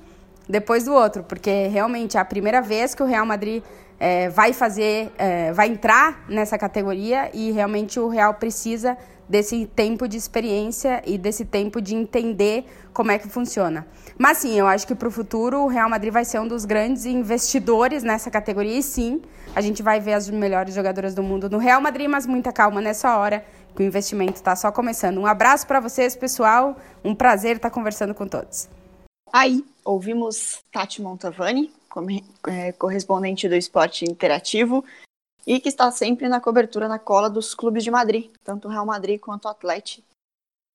[0.49, 3.63] depois do outro, porque realmente é a primeira vez que o Real Madrid
[3.99, 8.97] é, vai fazer, é, vai entrar nessa categoria e realmente o Real precisa
[9.29, 13.87] desse tempo de experiência e desse tempo de entender como é que funciona.
[14.19, 16.65] Mas sim, eu acho que para o futuro o Real Madrid vai ser um dos
[16.65, 19.21] grandes investidores nessa categoria e sim,
[19.55, 22.81] a gente vai ver as melhores jogadoras do mundo no Real Madrid, mas muita calma
[22.81, 25.19] nessa hora, que o investimento está só começando.
[25.19, 26.77] Um abraço para vocês, pessoal.
[27.05, 28.69] Um prazer estar conversando com todos.
[29.33, 31.71] Aí, ouvimos Tati Montavani,
[32.79, 34.85] correspondente do esporte interativo,
[35.47, 38.85] e que está sempre na cobertura na cola dos clubes de Madrid, tanto o Real
[38.85, 40.07] Madrid quanto o Atlético.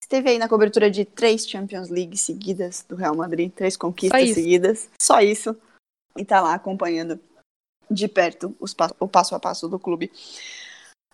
[0.01, 4.33] Esteve aí na cobertura de três Champions League seguidas do Real Madrid, três conquistas só
[4.33, 5.55] seguidas, só isso,
[6.17, 7.19] e está lá acompanhando
[7.89, 10.11] de perto os, o passo a passo do clube.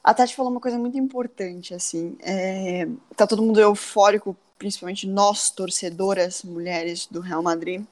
[0.04, 5.52] A Tati falou uma coisa muito importante, assim, é, tá todo mundo eufórico, principalmente nós,
[5.52, 7.84] torcedoras, mulheres do Real Madrid,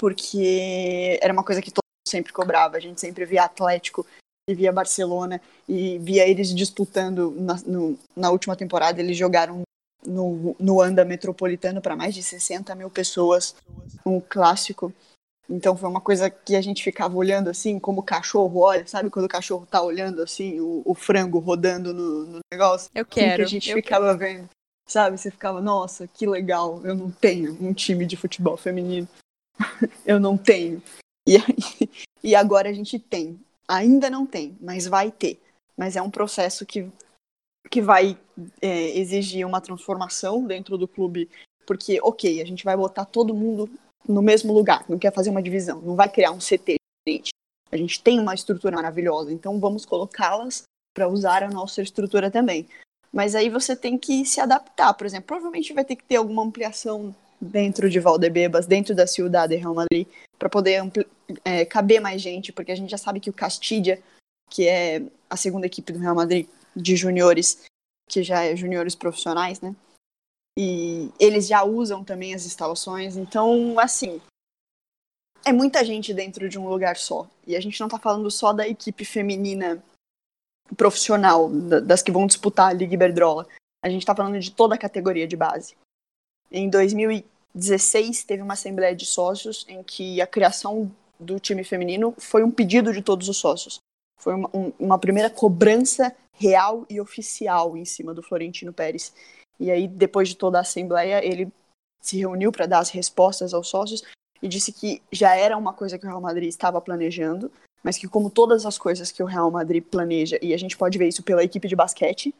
[0.00, 2.78] porque era uma coisa que todo mundo sempre cobrava.
[2.78, 4.06] A gente sempre via Atlético
[4.48, 8.98] e via Barcelona e via eles disputando na, no, na última temporada.
[8.98, 9.60] Eles jogaram
[10.06, 13.54] no, no Anda Metropolitano para mais de 60 mil pessoas,
[14.06, 14.90] um clássico.
[15.50, 19.10] Então foi uma coisa que a gente ficava olhando assim, como o cachorro olha, sabe
[19.10, 22.90] quando o cachorro tá olhando assim, o, o frango rodando no, no negócio?
[22.94, 23.42] Eu quero.
[23.42, 24.18] Assim que a gente ficava quero.
[24.18, 24.48] vendo,
[24.88, 25.18] sabe?
[25.18, 29.06] Você ficava, nossa, que legal, eu não tenho um time de futebol feminino.
[30.04, 30.82] eu não tenho.
[31.26, 31.36] E,
[32.22, 33.38] e agora a gente tem.
[33.68, 35.40] Ainda não tem, mas vai ter.
[35.76, 36.90] Mas é um processo que,
[37.70, 38.18] que vai
[38.60, 41.30] é, exigir uma transformação dentro do clube,
[41.66, 43.70] porque, ok, a gente vai botar todo mundo
[44.08, 47.30] no mesmo lugar, não quer fazer uma divisão, não vai criar um CT diferente.
[47.70, 52.68] A gente tem uma estrutura maravilhosa, então vamos colocá-las para usar a nossa estrutura também.
[53.12, 56.42] Mas aí você tem que se adaptar, por exemplo, provavelmente vai ter que ter alguma
[56.42, 60.06] ampliação dentro de Valdebebas, dentro da Ciudad de Real Madrid,
[60.38, 60.82] para poder
[61.44, 63.98] é, caber mais gente, porque a gente já sabe que o Castilla,
[64.50, 67.62] que é a segunda equipe do Real Madrid de juniores,
[68.08, 69.74] que já é juniores profissionais, né?
[70.58, 74.20] E eles já usam também as instalações, então, assim,
[75.44, 77.28] é muita gente dentro de um lugar só.
[77.46, 79.82] E a gente não tá falando só da equipe feminina
[80.76, 83.46] profissional, das que vão disputar a Liga Iberdrola.
[83.82, 85.74] A gente tá falando de toda a categoria de base.
[86.50, 92.42] Em 2016, teve uma assembleia de sócios em que a criação do time feminino foi
[92.42, 93.78] um pedido de todos os sócios.
[94.18, 99.12] Foi uma, um, uma primeira cobrança real e oficial em cima do Florentino Pérez.
[99.58, 101.52] E aí, depois de toda a assembleia, ele
[102.00, 104.02] se reuniu para dar as respostas aos sócios
[104.42, 108.08] e disse que já era uma coisa que o Real Madrid estava planejando, mas que
[108.08, 111.22] como todas as coisas que o Real Madrid planeja, e a gente pode ver isso
[111.22, 112.34] pela equipe de basquete,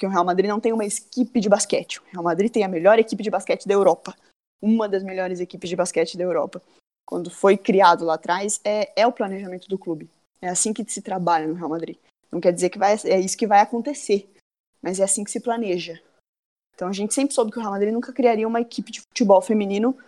[0.00, 2.00] porque o Real Madrid não tem uma equipe de basquete.
[2.00, 4.16] O Real Madrid tem a melhor equipe de basquete da Europa.
[4.62, 6.62] Uma das melhores equipes de basquete da Europa.
[7.04, 10.08] Quando foi criado lá atrás, é, é o planejamento do clube.
[10.40, 11.98] É assim que se trabalha no Real Madrid.
[12.32, 14.32] Não quer dizer que vai, é isso que vai acontecer,
[14.80, 16.00] mas é assim que se planeja.
[16.74, 19.42] Então a gente sempre soube que o Real Madrid nunca criaria uma equipe de futebol
[19.42, 19.98] feminino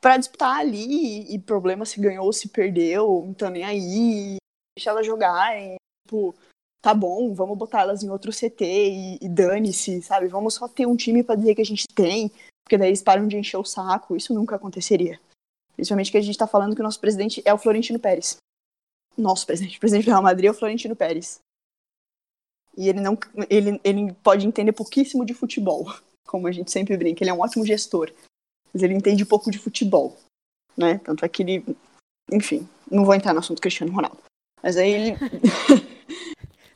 [0.00, 4.38] para disputar ali e, e problema se ganhou ou se perdeu, então nem aí,
[4.76, 5.56] deixa ela jogar.
[5.56, 6.34] E, tipo,
[6.82, 10.26] tá bom, vamos botar elas em outro CT e, e dane-se, sabe?
[10.26, 12.30] Vamos só ter um time para dizer que a gente tem,
[12.64, 14.16] porque daí eles param de encher o saco.
[14.16, 15.18] Isso nunca aconteceria.
[15.76, 18.36] Principalmente que a gente tá falando que o nosso presidente é o Florentino Pérez.
[19.16, 21.38] Nosso presidente, o presidente do Real Madrid é o Florentino Pérez.
[22.76, 23.16] E ele não
[23.48, 25.86] ele, ele pode entender pouquíssimo de futebol,
[26.26, 27.22] como a gente sempre brinca.
[27.22, 28.12] Ele é um ótimo gestor,
[28.72, 30.16] mas ele entende pouco de futebol,
[30.76, 30.98] né?
[30.98, 31.76] Tanto é que ele,
[32.30, 34.18] enfim, não vou entrar no assunto Cristiano Ronaldo.
[34.62, 35.16] Mas aí ele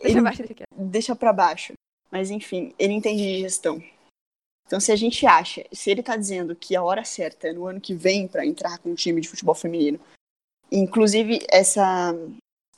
[0.02, 0.42] Deixa abaixo
[0.76, 1.72] deixa para baixo.
[2.10, 3.82] Mas enfim, ele entende de gestão.
[4.66, 7.66] Então, se a gente acha, se ele tá dizendo que a hora certa é no
[7.66, 10.00] ano que vem para entrar com um time de futebol feminino,
[10.70, 12.14] inclusive essa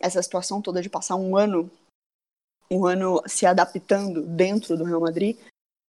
[0.00, 1.70] essa situação toda de passar um ano
[2.70, 5.37] um ano se adaptando dentro do Real Madrid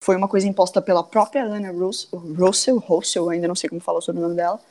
[0.04, 4.00] foi uma coisa imposta pela própria Ana Rus- Russell, Russell, ainda não sei como falar
[4.00, 4.62] sobre o nome dela,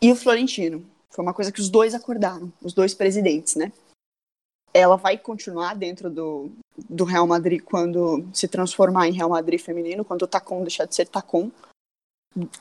[0.00, 0.86] e o Florentino.
[1.10, 3.72] Foi uma coisa que os dois acordaram, os dois presidentes, né?
[4.72, 6.50] Ela vai continuar dentro do,
[6.88, 10.94] do Real Madrid quando se transformar em Real Madrid feminino, quando o Tacon deixar de
[10.94, 11.50] ser Tacon,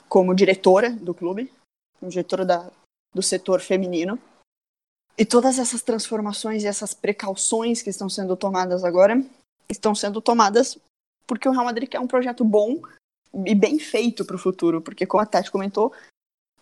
[0.08, 1.52] como diretora do clube,
[2.00, 2.72] como diretora da,
[3.13, 4.18] do setor feminino.
[5.18, 9.24] E todas essas transformações e essas precauções que estão sendo tomadas agora
[9.70, 10.78] estão sendo tomadas
[11.28, 12.82] porque o Real Madrid quer um projeto bom
[13.46, 15.94] e bem feito para o futuro, porque como a Tati comentou,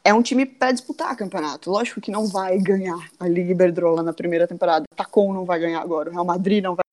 [0.06, 1.72] é um time para disputar campeonato.
[1.72, 4.86] Lógico que não vai ganhar a Liga Iberdrola na primeira temporada.
[4.92, 6.84] O Tacon não vai ganhar agora, o Real Madrid não vai.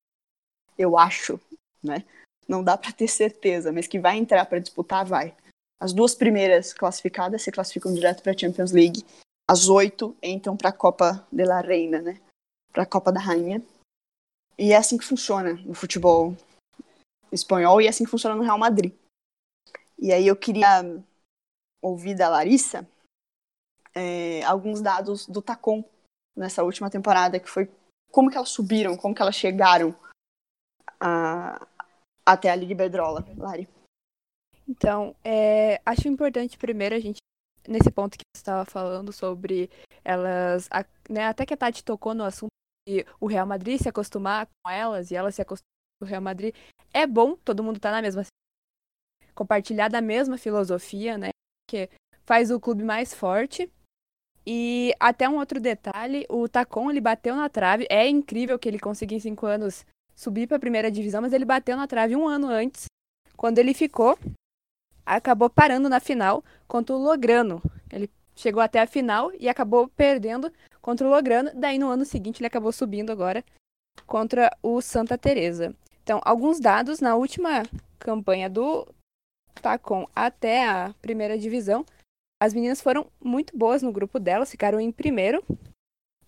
[0.79, 1.40] Eu acho,
[1.83, 2.05] né?
[2.49, 5.35] Não dá para ter certeza, mas que vai entrar para disputar, vai.
[5.81, 9.05] As duas primeiras classificadas se classificam direto para a Champions League.
[9.49, 12.20] As oito entram para a Copa de la Reina, né?
[12.73, 13.62] Para a Copa da Rainha.
[14.57, 16.37] E é assim que funciona no futebol
[17.33, 18.92] espanhol e é assim que funciona no Real Madrid.
[19.99, 20.83] E aí eu queria
[21.83, 22.87] ouvir da Larissa
[23.94, 25.85] é, alguns dados do Tacon
[26.37, 27.70] nessa última temporada, que foi
[28.11, 29.94] como que elas subiram, como que elas chegaram
[31.00, 31.66] a-
[32.24, 33.68] até a Liga Iberdrola, Lari.
[34.68, 37.18] Então, é, acho importante primeiro a gente,
[37.66, 39.70] nesse ponto que você estava falando sobre
[40.05, 42.50] elas, a- né, até que a Tati tocou no assunto
[42.88, 45.66] de o Real Madrid se acostumar com elas e elas se acostumar
[45.98, 46.55] com o Real Madrid,
[46.92, 48.22] é bom, todo mundo tá na mesma
[49.35, 51.31] compartilhar da mesma filosofia, né,
[51.68, 51.88] que
[52.24, 53.70] faz o clube mais forte.
[54.46, 58.79] E até um outro detalhe, o Tacon, ele bateu na trave, é incrível que ele
[58.79, 62.26] conseguiu em cinco anos subir para a primeira divisão, mas ele bateu na trave um
[62.26, 62.87] ano antes,
[63.37, 64.18] quando ele ficou
[65.05, 67.61] acabou parando na final contra o Lograno.
[67.92, 71.50] Ele chegou até a final e acabou perdendo contra o Lograno.
[71.55, 73.44] Daí no ano seguinte ele acabou subindo agora
[74.07, 75.74] contra o Santa Teresa.
[76.03, 77.62] Então, alguns dados na última
[77.98, 78.87] campanha do
[79.61, 81.85] Tacon até a primeira divisão,
[82.40, 85.44] as meninas foram muito boas no grupo delas, ficaram em primeiro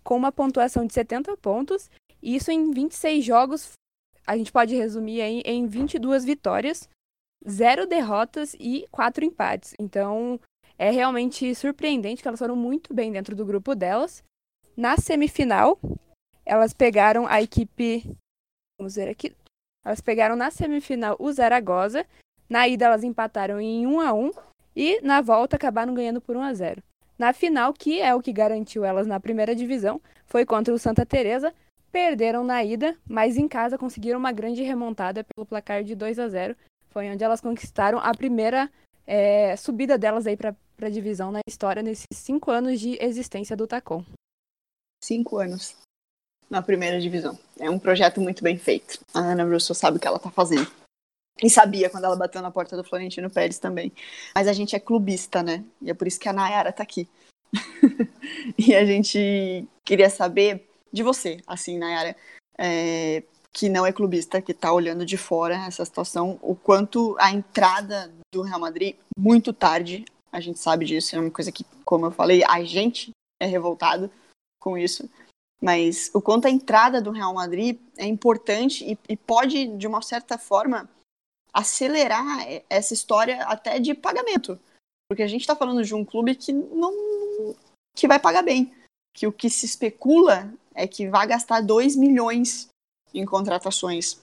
[0.04, 3.72] com uma pontuação de 70 pontos, e isso em 26 jogos,
[4.26, 6.88] a gente pode resumir aí em 22 vitórias
[7.48, 9.74] zero derrotas e quatro empates.
[9.78, 10.38] Então,
[10.78, 14.22] é realmente surpreendente que elas foram muito bem dentro do grupo delas.
[14.76, 15.78] Na semifinal,
[16.44, 18.04] elas pegaram a equipe.
[18.78, 19.34] Vamos ver aqui.
[19.84, 22.06] Elas pegaram na semifinal o Zaragoza.
[22.48, 24.32] Na ida, elas empataram em 1 a 1
[24.74, 26.82] e na volta acabaram ganhando por 1 a 0.
[27.18, 31.06] Na final, que é o que garantiu elas na primeira divisão, foi contra o Santa
[31.06, 31.54] Teresa.
[31.90, 36.28] Perderam na ida, mas em casa conseguiram uma grande remontada pelo placar de 2 a
[36.28, 36.56] 0
[36.92, 38.70] foi onde elas conquistaram a primeira
[39.06, 43.66] é, subida delas aí para a divisão na história nesses cinco anos de existência do
[43.66, 44.04] Tacon.
[45.02, 45.74] Cinco anos
[46.50, 47.38] na primeira divisão.
[47.58, 49.00] É um projeto muito bem feito.
[49.14, 50.70] A Ana Russo sabe o que ela tá fazendo.
[51.40, 53.92] E sabia quando ela bateu na porta do Florentino Pérez também.
[54.34, 55.64] Mas a gente é clubista, né?
[55.80, 57.08] E é por isso que a Nayara tá aqui.
[58.58, 62.16] e a gente queria saber de você, assim, Nayara,
[62.58, 67.30] é, que não é clubista, que tá olhando de fora essa situação, o quanto a
[67.30, 72.06] entrada do Real Madrid, muito tarde, a gente sabe disso, é uma coisa que, como
[72.06, 74.10] eu falei, a gente é revoltado
[74.60, 75.08] com isso,
[75.62, 80.00] mas o quanto a entrada do Real Madrid é importante e, e pode, de uma
[80.00, 80.88] certa forma,
[81.52, 84.58] acelerar essa história até de pagamento.
[85.08, 86.92] Porque a gente está falando de um clube que não
[87.94, 88.72] que vai pagar bem.
[89.14, 92.68] Que o que se especula é que vai gastar 2 milhões
[93.12, 94.20] em contratações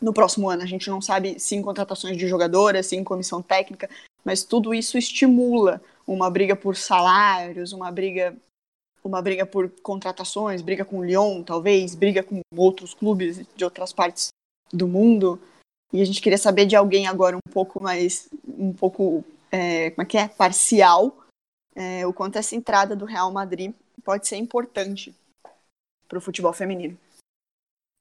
[0.00, 0.62] no próximo ano.
[0.62, 3.88] A gente não sabe se em contratações de jogadoras, se em comissão técnica,
[4.24, 8.36] mas tudo isso estimula uma briga por salários, uma briga
[9.04, 13.92] uma briga por contratações, briga com o Lyon, talvez, briga com outros clubes de outras
[13.92, 14.30] partes
[14.72, 15.40] do mundo.
[15.92, 20.02] E a gente queria saber de alguém agora um pouco mais, um pouco, é, como
[20.02, 21.24] é que é, parcial,
[21.74, 23.74] é, o quanto essa entrada do Real Madrid
[24.04, 25.14] pode ser importante
[26.08, 26.98] para o futebol feminino.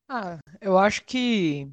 [0.09, 1.69] Ah, eu acho que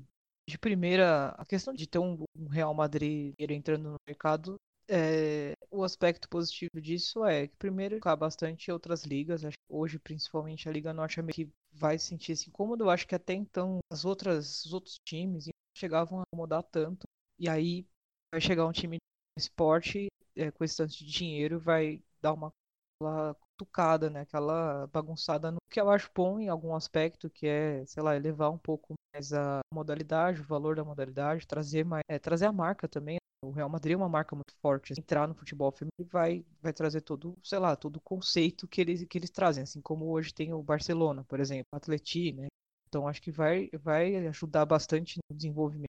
[0.48, 4.56] de primeira, a questão de ter um, um Real Madrid entrando no mercado,
[4.88, 9.98] é, o aspecto positivo disso é que primeiro ficar bastante outras ligas, acho que hoje
[9.98, 14.64] principalmente a Liga Norte-Americana vai sentir esse incômodo, eu acho que até então as outras,
[14.64, 17.07] os outros times chegavam a incomodar tanto,
[17.39, 17.87] e aí
[18.33, 18.97] vai chegar um time
[19.37, 22.53] de esporte é, com esse tanto de dinheiro, vai dar uma
[23.01, 24.20] aquela cutucada, né?
[24.20, 28.51] Aquela bagunçada no que eu acho bom em algum aspecto, que é, sei lá, elevar
[28.51, 32.89] um pouco mais a modalidade, o valor da modalidade, trazer mais, é, trazer a marca
[32.89, 33.18] também.
[33.45, 34.93] O Real Madrid é uma marca muito forte.
[34.97, 39.05] Entrar no futebol feminino vai, vai trazer todo, sei lá, todo o conceito que eles,
[39.05, 42.47] que eles trazem, assim como hoje tem o Barcelona, por exemplo, o Atleti, né?
[42.93, 45.88] Então acho que vai, vai ajudar bastante no desenvolvimento.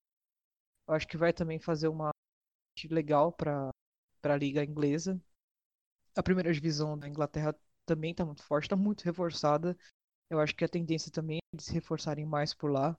[0.87, 2.11] Eu acho que vai também fazer uma
[2.89, 3.71] legal para
[4.23, 5.21] a liga inglesa,
[6.15, 7.53] a primeira divisão da Inglaterra
[7.85, 9.77] também está muito forte, está muito reforçada.
[10.29, 12.97] Eu acho que a tendência também é de se reforçarem mais por lá.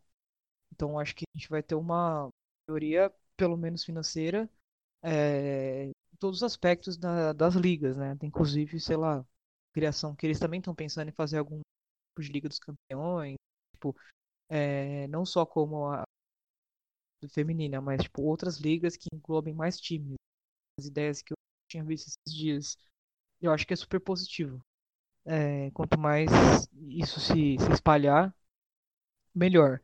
[0.73, 2.29] Então acho que a gente vai ter uma
[2.69, 4.51] melhoria, pelo menos financeira,
[5.03, 8.17] é, em todos os aspectos da, das ligas, né?
[8.23, 9.25] Inclusive, sei lá,
[9.73, 13.37] criação, que eles também estão pensando em fazer algum tipo de Liga dos Campeões,
[13.85, 13.97] tipo,
[14.49, 16.05] é, não só como a
[17.31, 20.17] feminina, mas tipo, outras ligas que englobem mais times.
[20.79, 21.37] As ideias que eu
[21.71, 22.79] tinha visto esses dias
[23.41, 24.61] eu acho que é super positivo.
[25.27, 26.31] É, quanto mais
[26.89, 28.35] isso se, se espalhar,
[29.35, 29.81] melhor.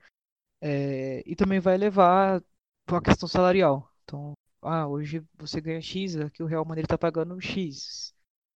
[0.60, 2.42] É, e também vai levar
[2.86, 3.90] para a questão salarial.
[4.04, 8.14] Então, ah, hoje você ganha X, aqui o Real Madrid está pagando X.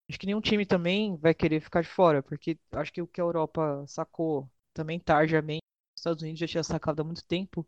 [0.10, 3.22] Acho que nenhum time também vai querer ficar de fora, porque acho que o que
[3.22, 5.64] a Europa sacou também tardiamente,
[5.96, 7.68] os Estados Unidos já tinha sacado há muito tempo,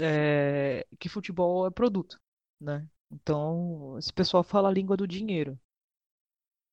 [0.00, 2.18] é, que futebol é produto,
[2.60, 2.88] né?
[3.10, 5.58] Então, esse pessoal fala a língua do dinheiro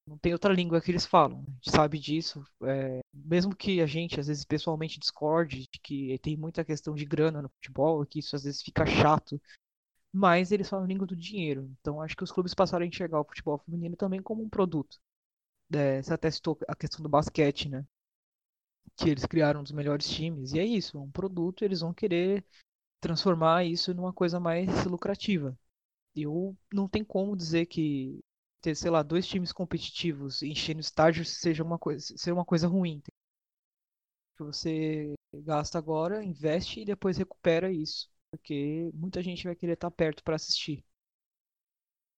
[0.07, 1.43] não tem outra língua que eles falam.
[1.47, 2.43] A gente sabe disso.
[2.63, 7.05] É, mesmo que a gente, às vezes, pessoalmente discorde de que tem muita questão de
[7.05, 9.39] grana no futebol, que isso às vezes fica chato,
[10.13, 11.69] mas eles falam a língua do dinheiro.
[11.81, 14.97] Então acho que os clubes passaram a enxergar o futebol feminino também como um produto.
[15.73, 17.85] É, você até citou a questão do basquete, né?
[18.97, 20.53] Que eles criaram um dos melhores times.
[20.53, 22.45] E é isso, é um produto, eles vão querer
[22.99, 25.57] transformar isso numa coisa mais lucrativa.
[26.15, 28.19] Eu não tem como dizer que
[28.61, 33.01] ter, sei lá, dois times competitivos enchendo estádio seja uma coisa, seja uma coisa ruim.
[34.39, 40.23] Você gasta agora, investe e depois recupera isso, porque muita gente vai querer estar perto
[40.23, 40.83] para assistir.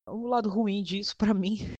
[0.06, 1.58] O lado ruim disso para mim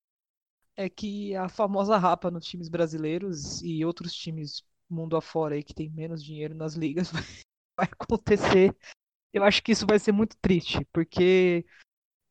[0.76, 4.62] é que a famosa rapa nos times brasileiros e outros times
[4.92, 7.10] mundo afora aí que tem menos dinheiro nas ligas
[7.76, 8.76] vai, acontecer.
[9.32, 11.64] Eu acho que isso vai ser muito triste, porque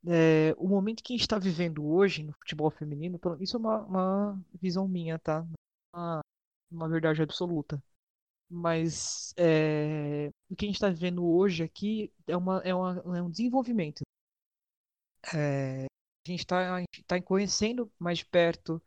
[0.08, 3.82] é, o momento que a gente está vivendo hoje no futebol feminino, isso é uma,
[3.86, 5.46] uma visão minha, tá?
[5.94, 6.22] Uma,
[6.72, 7.82] uma verdade absoluta.
[8.50, 13.22] Mas é, o que a gente está vivendo hoje aqui é, uma, é, uma, é
[13.22, 14.02] um desenvolvimento.
[15.34, 18.82] É, a gente está tá conhecendo mais de perto,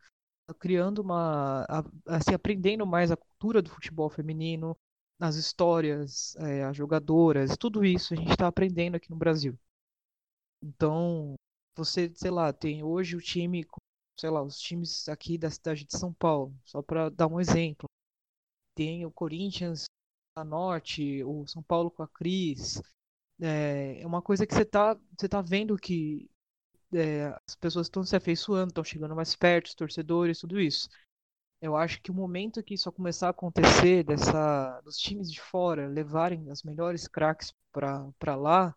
[0.55, 1.67] criando uma.
[2.07, 4.77] assim, aprendendo mais a cultura do futebol feminino,
[5.21, 9.59] as histórias, é, as jogadoras, tudo isso a gente está aprendendo aqui no Brasil.
[10.63, 11.35] Então,
[11.77, 13.67] você, sei lá, tem hoje o time,
[14.19, 17.89] sei lá, os times aqui da cidade de São Paulo, só para dar um exemplo.
[18.75, 19.85] Tem o Corinthians
[20.37, 22.81] a Norte, o São Paulo com a Cris.
[23.41, 26.31] É, é uma coisa que você tá, você tá vendo que
[26.95, 30.89] é, as pessoas estão se afeiçoando, estão chegando mais perto, os torcedores, tudo isso.
[31.61, 35.89] Eu acho que o momento que isso começar a acontecer, dessa, dos times de fora
[35.89, 38.75] levarem as melhores craques para lá,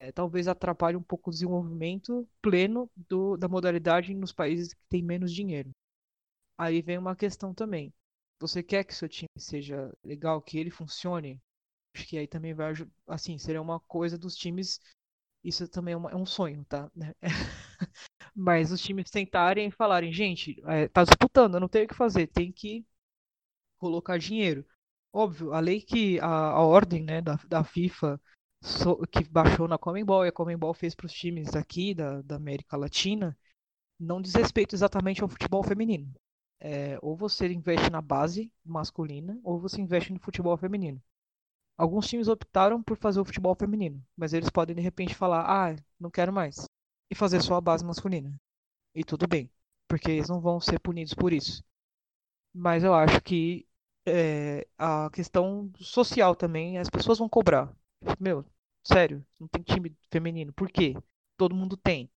[0.00, 5.02] é, talvez atrapalhe um pouco o desenvolvimento pleno do, da modalidade nos países que têm
[5.02, 5.70] menos dinheiro.
[6.58, 7.92] Aí vem uma questão também.
[8.40, 11.40] Você quer que seu time seja legal, que ele funcione?
[11.94, 12.74] Acho que aí também vai,
[13.06, 14.80] assim, seria uma coisa dos times.
[15.46, 16.90] Isso também é, uma, é um sonho, tá?
[18.34, 22.26] Mas os times tentarem e falarem, gente, é, tá disputando, não tenho o que fazer,
[22.26, 22.84] tem que
[23.78, 24.66] colocar dinheiro.
[25.12, 28.20] Óbvio, a lei que a, a ordem né, da, da FIFA
[28.60, 32.36] so, que baixou na Comembol e a Comembol fez para os times aqui da, da
[32.36, 33.36] América Latina
[33.98, 36.12] não diz respeito exatamente ao futebol feminino.
[36.60, 41.00] É, ou você investe na base masculina ou você investe no futebol feminino.
[41.76, 45.76] Alguns times optaram por fazer o futebol feminino, mas eles podem de repente falar: ah,
[46.00, 46.66] não quero mais,
[47.10, 48.34] e fazer só a base masculina.
[48.94, 49.50] E tudo bem,
[49.88, 51.62] porque eles não vão ser punidos por isso.
[52.54, 53.66] Mas eu acho que
[54.06, 57.74] é, a questão social também, as pessoas vão cobrar.
[58.20, 58.44] Meu,
[58.84, 60.52] sério, não tem time feminino.
[60.52, 60.94] Por quê?
[61.36, 62.10] Todo mundo tem.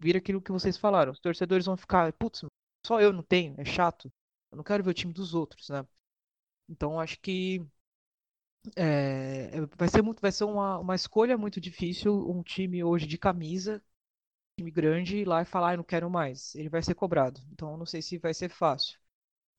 [0.00, 1.12] Vira aquilo que vocês falaram.
[1.12, 2.44] Os torcedores vão ficar, putz,
[2.86, 4.12] só eu não tenho, é chato.
[4.50, 5.86] Eu não quero ver o time dos outros, né?
[6.68, 7.64] Então acho que
[8.76, 13.18] é, vai ser muito, vai ser uma, uma escolha muito difícil um time hoje de
[13.18, 13.82] camisa,
[14.58, 16.54] time grande, ir lá e falar, ah, não quero mais.
[16.54, 17.40] Ele vai ser cobrado.
[17.52, 18.98] Então não sei se vai ser fácil.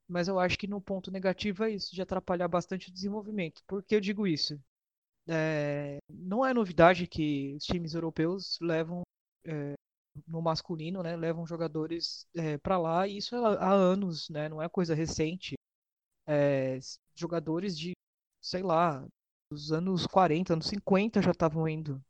[0.07, 3.63] Mas eu acho que no ponto negativo é isso, de atrapalhar bastante o desenvolvimento.
[3.67, 4.59] Por que eu digo isso?
[5.27, 9.03] É, não é novidade que os times europeus levam
[9.45, 9.73] é,
[10.27, 14.61] no masculino, né, levam jogadores é, para lá e isso há, há anos, né, não
[14.61, 15.55] é coisa recente.
[16.27, 16.79] É,
[17.15, 17.93] jogadores de,
[18.45, 19.05] sei lá,
[19.49, 22.03] dos anos 40, anos 50 já estavam indo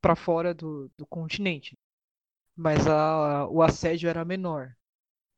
[0.00, 1.78] para fora do, do continente,
[2.56, 4.76] mas a, o assédio era menor.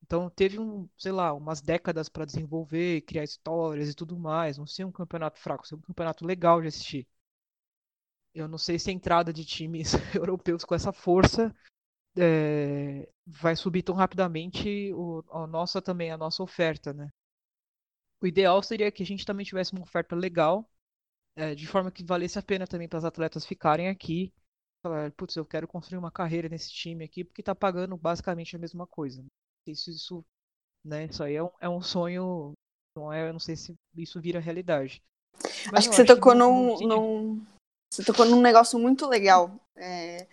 [0.03, 4.59] Então teve um, sei lá, umas décadas para desenvolver, criar histórias e tudo mais.
[4.59, 7.07] Não ser um campeonato fraco, ser um campeonato legal de assistir.
[8.35, 11.55] Eu não sei se a entrada de times europeus com essa força
[12.17, 17.11] é, vai subir tão rapidamente o, a nossa também a nossa oferta, né?
[18.23, 20.69] O ideal seria que a gente também tivesse uma oferta legal,
[21.37, 24.33] é, de forma que valesse a pena também para os atletas ficarem aqui.
[24.83, 28.59] Falar, putz, eu quero construir uma carreira nesse time aqui porque está pagando basicamente a
[28.59, 29.25] mesma coisa.
[29.67, 30.25] Isso, isso,
[30.85, 31.07] né?
[31.07, 32.53] Isso aí é um, é um sonho.
[32.97, 35.03] Não é, eu não sei se isso vira realidade.
[35.67, 37.47] Mas acho que você acho tocou que num, num,
[37.91, 39.51] você tocou num negócio muito legal.
[39.77, 40.27] É,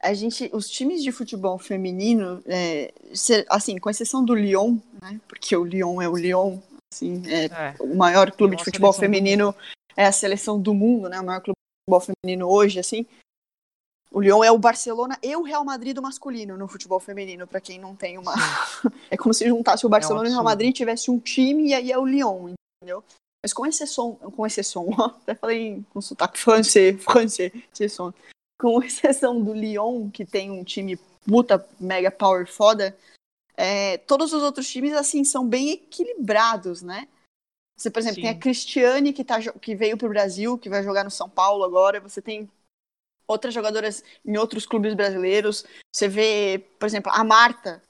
[0.00, 2.92] a gente, os times de futebol feminino, é,
[3.48, 5.20] assim, com exceção do Lyon, né?
[5.26, 6.60] Porque o Lyon é o Lyon,
[6.94, 7.74] assim, é, é.
[7.80, 9.54] o maior clube de futebol feminino
[9.96, 11.20] é a seleção do mundo, né?
[11.20, 13.06] O maior clube de futebol feminino hoje, assim.
[14.10, 17.60] O Lyon é o Barcelona e o Real Madrid do masculino no futebol feminino, para
[17.60, 18.32] quem não tem uma.
[19.10, 21.68] é como se juntasse o Barcelona é um e o Real Madrid tivesse um time
[21.68, 23.02] e aí é o Lyon, entendeu?
[23.42, 24.88] Mas com exceção, com exceção,
[25.20, 28.14] até falei com sotaque francês, francês, exceção
[28.60, 32.96] com exceção do Lyon, que tem um time puta mega power foda,
[33.56, 37.08] é, todos os outros times, assim, são bem equilibrados, né?
[37.76, 38.22] Você, por exemplo, Sim.
[38.22, 41.64] tem a Cristiane, que, tá, que veio pro Brasil, que vai jogar no São Paulo
[41.64, 42.00] agora.
[42.00, 42.48] Você tem
[43.26, 45.64] outras jogadoras em outros clubes brasileiros.
[45.92, 47.82] Você vê, por exemplo, a Marta,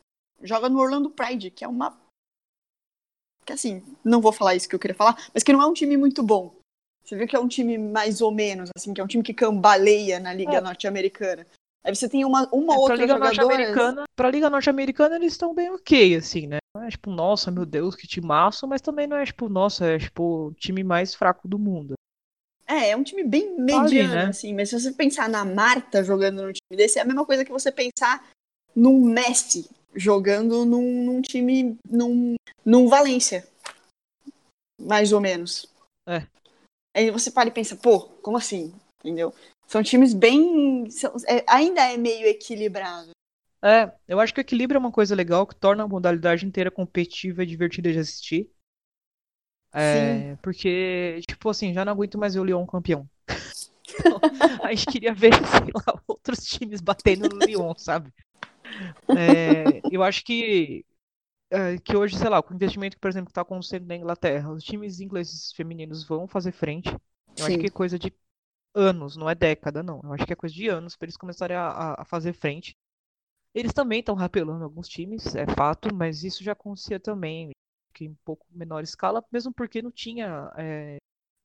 [0.42, 1.98] joga no Orlando Pride, que é uma.
[3.44, 5.74] Que assim, não vou falar isso que eu queria falar, mas que não é um
[5.74, 6.54] time muito bom.
[7.04, 9.34] Você vê que é um time mais ou menos, assim, que é um time que
[9.34, 10.60] cambaleia na Liga é.
[10.62, 11.46] Norte-Americana.
[11.84, 14.06] Aí você tem uma, uma é, outra Liga jogadora...
[14.16, 16.58] Pra Liga Norte-Americana eles estão bem ok, assim, né?
[16.74, 19.98] Não é tipo, nossa, meu Deus, que timaço, mas também não é tipo, nossa, é
[19.98, 21.94] tipo o time mais fraco do mundo.
[22.66, 24.24] É, é um time bem mediano, Ali, né?
[24.26, 27.44] assim, mas se você pensar na Marta jogando no time desse, é a mesma coisa
[27.44, 28.26] que você pensar
[28.74, 33.46] num Messi jogando num, num time, num, num Valência.
[34.80, 35.68] Mais ou menos.
[36.08, 36.26] É.
[36.96, 38.74] Aí você para e pensa, pô, como assim?
[39.00, 39.34] Entendeu?
[39.66, 40.88] São times bem.
[40.90, 43.10] São, é, ainda é meio equilibrado.
[43.62, 46.70] É, eu acho que o equilíbrio é uma coisa legal que torna a modalidade inteira
[46.70, 48.50] competitiva e divertida de assistir.
[49.72, 53.08] É, porque, tipo assim, já não aguento mais ver o Lyon campeão.
[53.98, 54.20] Então,
[54.62, 58.12] a gente queria ver, sei lá, outros times batendo no Lyon, sabe?
[59.08, 60.84] É, eu acho que
[61.50, 64.50] é, que hoje, sei lá, com o investimento, por exemplo, que está acontecendo na Inglaterra,
[64.50, 66.88] os times ingleses femininos vão fazer frente.
[66.88, 66.98] Eu
[67.36, 67.44] Sim.
[67.44, 68.12] acho que é coisa de
[68.74, 70.00] anos, não é década, não.
[70.02, 72.76] Eu acho que é coisa de anos para eles começarem a, a, fazer frente.
[73.54, 77.52] Eles também estão rapelando alguns times, é fato, mas isso já acontecia também,
[77.94, 80.98] que em pouco menor escala, mesmo porque não tinha é,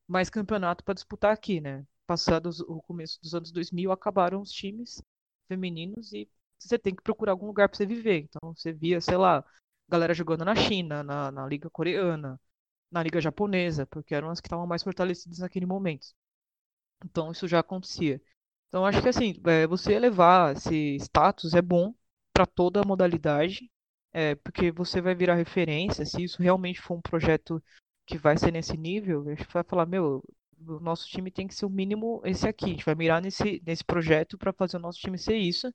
[0.08, 1.86] mais campeonato para disputar aqui, né?
[2.06, 5.00] Passados o começo dos anos 2000, acabaram os times
[5.48, 6.28] femininos e
[6.58, 8.28] você tem que procurar algum lugar para você viver.
[8.28, 9.44] Então você via, sei lá,
[9.88, 12.40] galera jogando na China, na, na Liga Coreana,
[12.90, 16.08] na Liga Japonesa, porque eram as que estavam mais fortalecidas naquele momento.
[17.04, 18.20] Então isso já acontecia.
[18.68, 21.94] Então acho que assim, é, você elevar esse status é bom
[22.32, 23.70] para toda a modalidade,
[24.12, 26.04] é, porque você vai virar referência.
[26.06, 27.62] Se isso realmente for um projeto
[28.06, 30.22] que vai ser nesse nível, a gente vai falar, meu,
[30.66, 32.66] o nosso time tem que ser o mínimo esse aqui.
[32.66, 35.72] A gente vai mirar nesse, nesse projeto para fazer o nosso time ser isso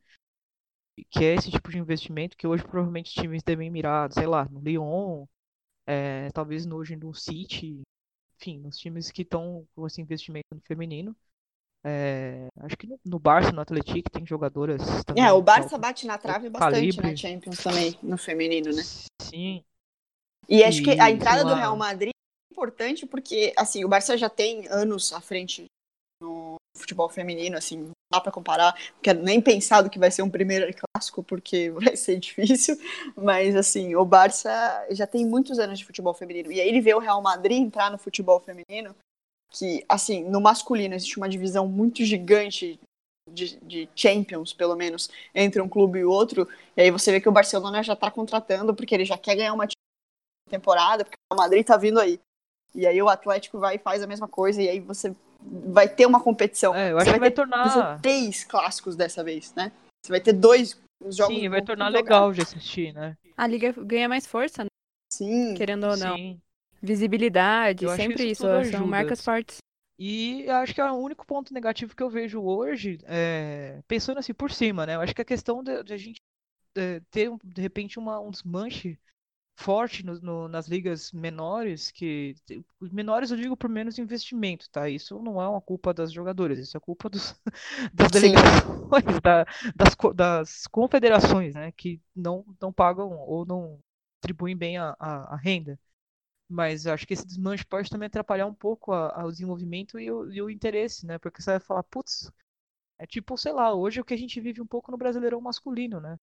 [1.10, 4.62] que é esse tipo de investimento que hoje provavelmente times devem mirar, sei lá, no
[4.62, 5.26] Lyon,
[5.86, 7.82] é, talvez no, hoje no City,
[8.36, 11.16] enfim, nos times que estão com esse investimento no feminino.
[11.88, 15.24] É, acho que no, no Barça, no Atlético, tem jogadoras também.
[15.24, 17.12] É, o Barça bate na trave bastante calibre.
[17.12, 18.82] na Champions também, no feminino, né?
[19.22, 19.64] Sim.
[20.50, 24.30] E acho que a entrada do Real Madrid é importante porque, assim, o Barça já
[24.30, 25.66] tem anos à frente
[26.20, 30.12] no futebol feminino, assim, não dá para comparar, não quero nem pensar do que vai
[30.12, 32.78] ser um primeiro clássico, porque vai ser difícil,
[33.16, 36.94] mas assim, o Barça já tem muitos anos de futebol feminino, e aí ele vê
[36.94, 38.96] o Real Madrid entrar no futebol feminino,
[39.50, 42.80] que, assim, no masculino existe uma divisão muito gigante
[43.32, 47.30] de, de, Champions, pelo menos, entre um clube e outro, e aí você vê que
[47.30, 49.68] o Barcelona já está contratando, porque ele já quer ganhar uma
[50.50, 52.20] temporada, porque o Madrid está vindo aí.
[52.74, 56.06] E aí o Atlético vai e faz a mesma coisa, e aí você vai ter
[56.06, 56.76] uma competição.
[56.76, 57.70] É, eu acho Você que vai ter, tornar.
[57.70, 59.72] você ter três clássicos dessa vez, né?
[60.04, 61.36] Você vai ter dois os jogos.
[61.36, 62.00] Sim, vai tornar jogar.
[62.00, 63.18] legal de assistir, né?
[63.38, 64.70] A liga ganha mais força, né?
[65.12, 65.54] Sim.
[65.56, 66.16] querendo ou não.
[66.16, 66.42] Sim.
[66.82, 68.72] Visibilidade, Eu sempre isso isso.
[68.72, 69.58] São marcas fortes.
[69.98, 74.20] E eu acho que é o único ponto negativo que eu vejo hoje, é, pensando
[74.20, 74.96] assim por cima, né?
[74.96, 76.22] Eu acho que a questão de, de a gente
[76.76, 79.00] é, ter, de repente, uma, um desmanche
[79.56, 82.36] forte no- no- nas ligas menores, que
[82.80, 84.90] os menores eu digo por menos investimento, tá?
[84.90, 87.36] Isso não é uma culpa das jogadoras, isso é culpa dos,
[87.94, 89.46] das delegações, da-
[89.76, 91.72] das, das confederações, né?
[91.72, 93.80] Que não, não pagam ou não
[94.22, 95.80] distribuem bem a, a, a renda.
[96.50, 100.12] Mas acho que esse desmanche pode também atrapalhar um pouco a- a- o desenvolvimento e
[100.12, 101.18] o, e o interesse, né?
[101.20, 102.32] Porque você vai falar, putz,
[103.00, 105.42] é tipo, sei lá, hoje é o que a gente vive um pouco no Brasileirão
[105.42, 106.18] masculino, né?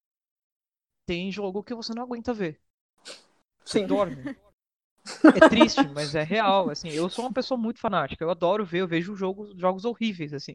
[1.07, 2.61] Tem jogo que você não aguenta ver.
[3.65, 3.89] Sim.
[3.89, 4.31] dorme.
[5.35, 6.91] É triste, mas é real, assim.
[6.91, 10.55] Eu sou uma pessoa muito fanática, eu adoro ver, eu vejo jogos, jogos horríveis, assim.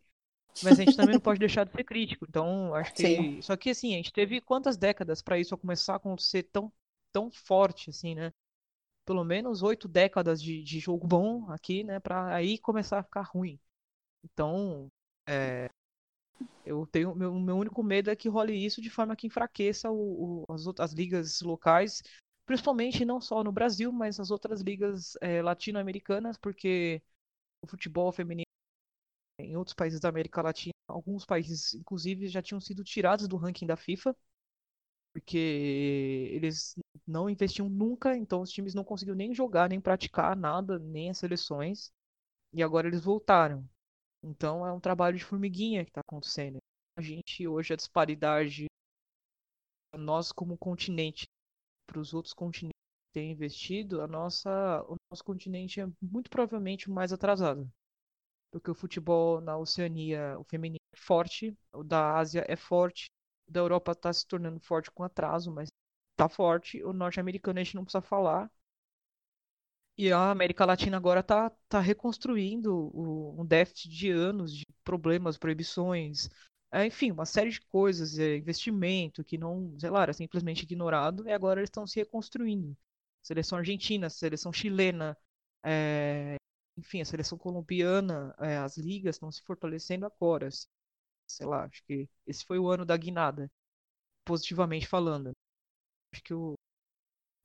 [0.61, 2.25] Mas a gente também não pode deixar de ser crítico.
[2.29, 3.01] Então, acho que.
[3.01, 3.41] Sim.
[3.41, 6.71] Só que, assim, a gente teve quantas décadas para isso começar a acontecer tão,
[7.11, 8.33] tão forte, assim, né?
[9.05, 11.99] Pelo menos oito décadas de, de jogo bom aqui, né?
[11.99, 13.59] Pra aí começar a ficar ruim.
[14.23, 14.91] Então,
[15.27, 15.69] é,
[16.65, 17.15] eu tenho.
[17.15, 20.67] Meu, meu único medo é que role isso de forma que enfraqueça o, o- as,
[20.67, 22.01] outras ligas locais,
[22.47, 27.03] principalmente não só no Brasil, mas as outras ligas é, latino-americanas, porque
[27.61, 28.45] o futebol feminino
[29.39, 33.67] em outros países da América Latina, alguns países, inclusive, já tinham sido tirados do ranking
[33.67, 34.15] da FIFA,
[35.13, 36.75] porque eles
[37.05, 41.17] não investiam nunca, então os times não conseguiam nem jogar, nem praticar nada, nem as
[41.17, 41.91] seleções,
[42.53, 43.67] e agora eles voltaram.
[44.23, 46.59] Então é um trabalho de formiguinha que está acontecendo.
[46.97, 48.67] A gente, hoje, a disparidade,
[49.97, 51.27] nós como continente,
[51.87, 52.75] para os outros continentes
[53.13, 57.69] têm investido, a nossa, o nosso continente é muito provavelmente mais atrasado
[58.51, 63.09] porque o futebol na Oceania, o feminino é forte, o da Ásia é forte,
[63.47, 65.69] o da Europa está se tornando forte com atraso, mas
[66.11, 66.83] está forte.
[66.83, 68.49] O norte-americano a gente não precisa falar.
[69.97, 75.37] E a América Latina agora está tá reconstruindo o- um déficit de anos de problemas,
[75.37, 76.29] proibições,
[76.73, 81.31] enfim, uma série de coisas, é, investimento que não, sei lá, era simplesmente ignorado, e
[81.31, 82.75] agora eles estão se reconstruindo.
[83.23, 85.17] Seleção argentina, seleção chilena,
[85.63, 86.35] é,
[86.77, 90.47] enfim, a seleção colombiana, é, as ligas estão se fortalecendo agora.
[90.47, 90.67] assim.
[91.27, 93.51] Sei lá, acho que esse foi o ano da guinada,
[94.25, 95.31] positivamente falando.
[96.13, 96.55] Acho que, o,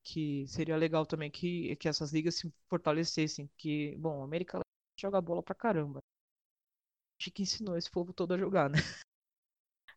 [0.05, 4.61] que seria legal também que, que essas ligas se fortalecessem, porque, bom, a América
[5.01, 6.01] joga bola pra caramba.
[7.19, 8.77] Acho que ensinou esse povo todo a jogar, né?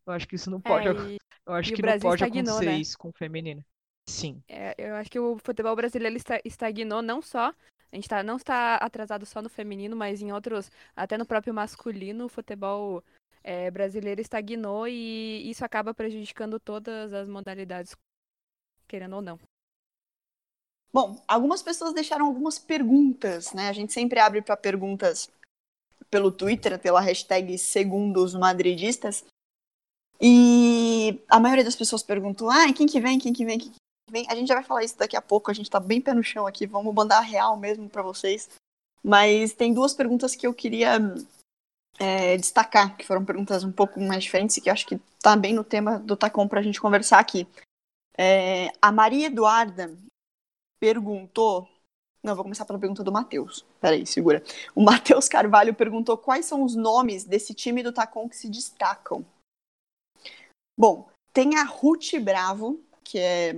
[0.06, 2.66] Eu acho que isso não pode, É, e, eu acho que não pode estagnou, acontecer
[2.66, 2.78] né?
[2.78, 3.64] isso com o feminino.
[4.08, 4.42] Sim.
[4.48, 7.54] é, eu acho que o futebol brasileiro esta- estagnou não só.
[7.92, 11.54] A gente tá, não está atrasado só no feminino, mas em outros, até no próprio
[11.54, 13.04] masculino, o futebol
[13.44, 17.96] é, brasileiro estagnou e isso acaba prejudicando todas as modalidades,
[18.88, 19.40] querendo ou não.
[20.92, 23.70] Bom, algumas pessoas deixaram algumas perguntas, né?
[23.70, 25.30] A gente sempre abre para perguntas
[26.10, 29.26] pelo Twitter, pela hashtag Segundos Madridistas.
[30.20, 34.12] E a maioria das pessoas perguntam: ah, quem que vem, quem que vem, quem que
[34.12, 34.26] vem?
[34.30, 36.24] A gente já vai falar isso daqui a pouco, a gente tá bem pé no
[36.24, 38.50] chão aqui, vamos mandar real mesmo para vocês.
[39.04, 41.00] Mas tem duas perguntas que eu queria
[42.00, 45.54] é, destacar, que foram perguntas um pouco mais diferentes e que acho que tá bem
[45.54, 47.48] no tema do Tacom pra gente conversar aqui.
[48.18, 49.96] É, a Maria Eduarda
[50.80, 51.68] perguntou.
[52.24, 53.64] Não, vou começar pela pergunta do Matheus.
[53.80, 54.44] Peraí, segura.
[54.74, 59.24] O Matheus Carvalho perguntou quais são os nomes desse time do Tacom que se destacam.
[60.78, 63.54] Bom, tem a Ruth Bravo, que é,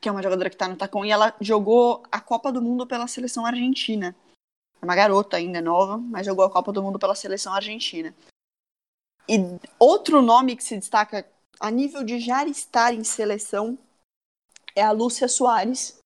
[0.00, 2.86] que é uma jogadora que tá no Tacom, e ela jogou a Copa do Mundo
[2.86, 4.14] pela seleção argentina.
[4.80, 8.14] É uma garota ainda nova, mas jogou a Copa do Mundo pela seleção argentina.
[9.28, 9.38] E
[9.78, 11.26] outro nome que se destaca
[11.58, 13.78] a nível de já estar em seleção
[14.74, 15.98] é a Lúcia Soares,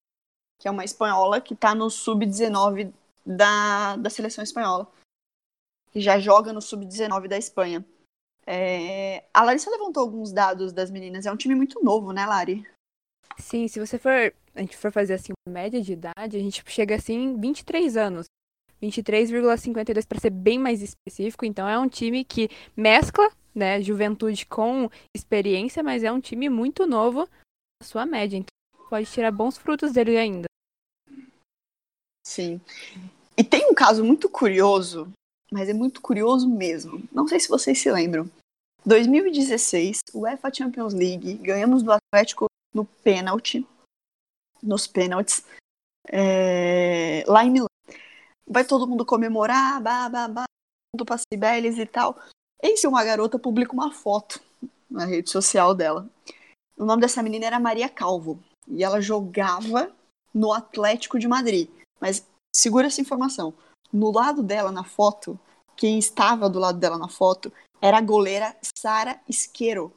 [0.58, 2.92] que é uma espanhola que está no sub-19
[3.26, 4.90] da, da seleção espanhola.
[5.90, 7.84] Que já joga no sub-19 da Espanha.
[8.46, 11.26] É, A Larissa levantou alguns dados das meninas.
[11.26, 12.66] É um time muito novo, né, Lari?
[13.38, 16.62] Sim, se você for, a gente for fazer assim uma média de idade, a gente
[16.66, 18.26] chega assim em 23 anos.
[18.82, 21.44] 23,52 para ser bem mais específico.
[21.44, 26.86] Então é um time que mescla, né, juventude com experiência, mas é um time muito
[26.86, 27.28] novo
[27.80, 28.38] na sua média.
[28.38, 30.46] Então pode tirar bons frutos dele ainda.
[32.26, 32.60] Sim.
[33.36, 35.12] E tem um caso muito curioso,
[35.52, 37.02] mas é muito curioso mesmo.
[37.12, 38.30] Não sei se vocês se lembram.
[38.84, 43.66] 2016, UEFA Champions League, ganhamos do Atlético no pênalti,
[44.62, 45.44] nos pênaltis.
[46.08, 47.66] é, lá em Milão.
[48.46, 50.44] Vai todo mundo comemorar, babá,
[50.94, 52.18] mundo pra Cibeles e tal.
[52.62, 54.40] Eis uma garota publica uma foto
[54.90, 56.08] na rede social dela.
[56.76, 58.42] O nome dessa menina era Maria Calvo.
[58.66, 59.92] E ela jogava
[60.32, 61.68] no Atlético de Madrid.
[62.00, 63.54] Mas segura essa informação.
[63.92, 65.38] No lado dela na foto,
[65.76, 69.92] quem estava do lado dela na foto era a goleira Sara Isqueiro.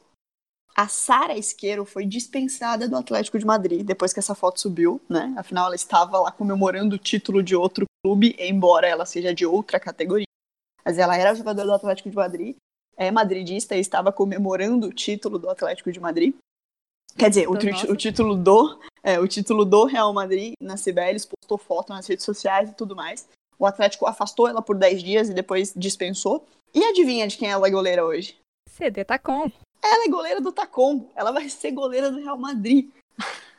[0.74, 5.32] A Sara Isqueiro foi dispensada do Atlético de Madrid depois que essa foto subiu, né?
[5.36, 9.78] Afinal, ela estava lá comemorando o título de outro clube, embora ela seja de outra
[9.78, 10.26] categoria.
[10.84, 12.56] Mas ela era jogadora do Atlético de Madrid,
[12.96, 16.34] é madridista e estava comemorando o título do Atlético de Madrid.
[17.16, 21.56] Quer dizer, o, o, título do é, o título do Real Madrid na Cibeles, postou
[21.56, 23.28] foto nas redes sociais e tudo mais.
[23.58, 26.46] O Atlético afastou ela por 10 dias e depois dispensou.
[26.74, 28.36] E adivinha de quem ela é goleira hoje?
[28.68, 29.50] CD Tacom.
[29.82, 31.10] Ela é goleira do Tacom.
[31.14, 32.90] Ela vai ser goleira do Real Madrid.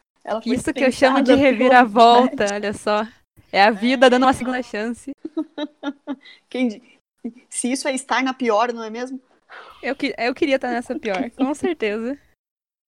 [0.45, 3.07] Isso que eu chamo de reviravolta, olha só.
[3.51, 5.11] É a vida dando uma segunda chance.
[6.49, 6.81] Quem,
[7.49, 9.21] se isso é estar na pior, não é mesmo?
[9.81, 12.17] Eu, eu queria estar nessa pior, com certeza.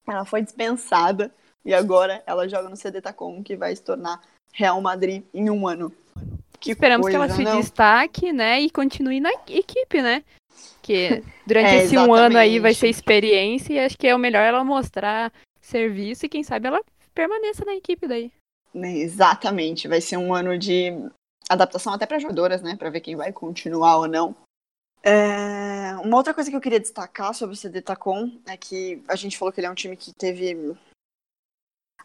[0.08, 1.34] Ela foi dispensada
[1.64, 4.22] e agora ela joga no CD Tacom, que vai se tornar
[4.54, 5.92] Real Madrid em um ano.
[6.66, 7.60] Que Esperamos coisa, que ela se não?
[7.60, 10.24] destaque, né, e continue na equipe, né?
[10.82, 14.18] Que durante é, esse um ano aí vai ser experiência e acho que é o
[14.18, 16.82] melhor ela mostrar serviço e quem sabe ela
[17.14, 18.32] permaneça na equipe daí.
[18.74, 20.92] Exatamente, vai ser um ano de
[21.48, 24.36] adaptação até para jogadoras, né, para ver quem vai continuar ou não.
[25.04, 25.96] É...
[26.04, 29.38] Uma outra coisa que eu queria destacar sobre o CD Tacom é que a gente
[29.38, 30.76] falou que ele é um time que teve.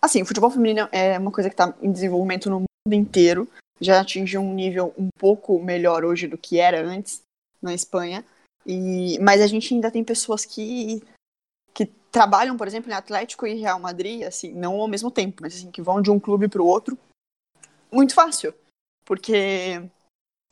[0.03, 3.49] Assim, o futebol feminino é uma coisa que está em desenvolvimento no mundo inteiro.
[3.81, 7.23] Já atingiu um nível um pouco melhor hoje do que era antes
[7.63, 8.25] na Espanha.
[8.67, 9.19] E...
[9.21, 11.03] Mas a gente ainda tem pessoas que,
[11.73, 15.57] que trabalham, por exemplo, em Atlético e Real Madrid, assim, não ao mesmo tempo, mas
[15.57, 16.99] assim, que vão de um clube para o outro.
[17.91, 18.55] Muito fácil.
[19.05, 19.83] Porque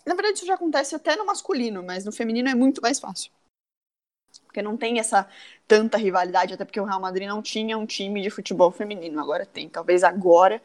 [0.09, 3.31] na verdade, isso já acontece até no masculino, mas no feminino é muito mais fácil.
[4.47, 5.29] Porque não tem essa
[5.67, 9.21] tanta rivalidade, até porque o Real Madrid não tinha um time de futebol feminino.
[9.21, 9.69] Agora tem.
[9.69, 10.63] Talvez agora,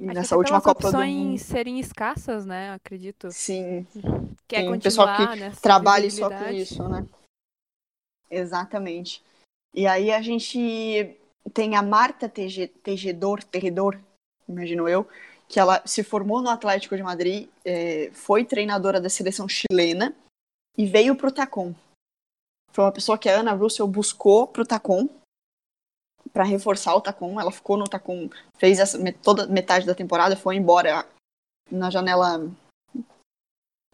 [0.00, 1.38] nessa última Copa do Mundo.
[1.38, 2.72] serem escassas, né?
[2.72, 3.30] Acredito.
[3.30, 3.86] Sim.
[4.48, 7.06] Quer tem pessoal que trabalha só com isso, né?
[8.30, 9.22] Exatamente.
[9.74, 11.16] E aí a gente
[11.52, 13.98] tem a Marta Tejedor, Terredor,
[14.48, 15.06] imagino eu,
[15.48, 20.14] que ela se formou no Atlético de Madrid, é, foi treinadora da seleção chilena
[20.76, 21.74] e veio para o Tacom.
[22.72, 25.08] Foi uma pessoa que a Ana Russell buscou para o Tacom
[26.32, 27.40] para reforçar o Tacom.
[27.40, 31.06] Ela ficou no Tacom, fez essa, toda metade da temporada, foi embora
[31.70, 32.48] na janela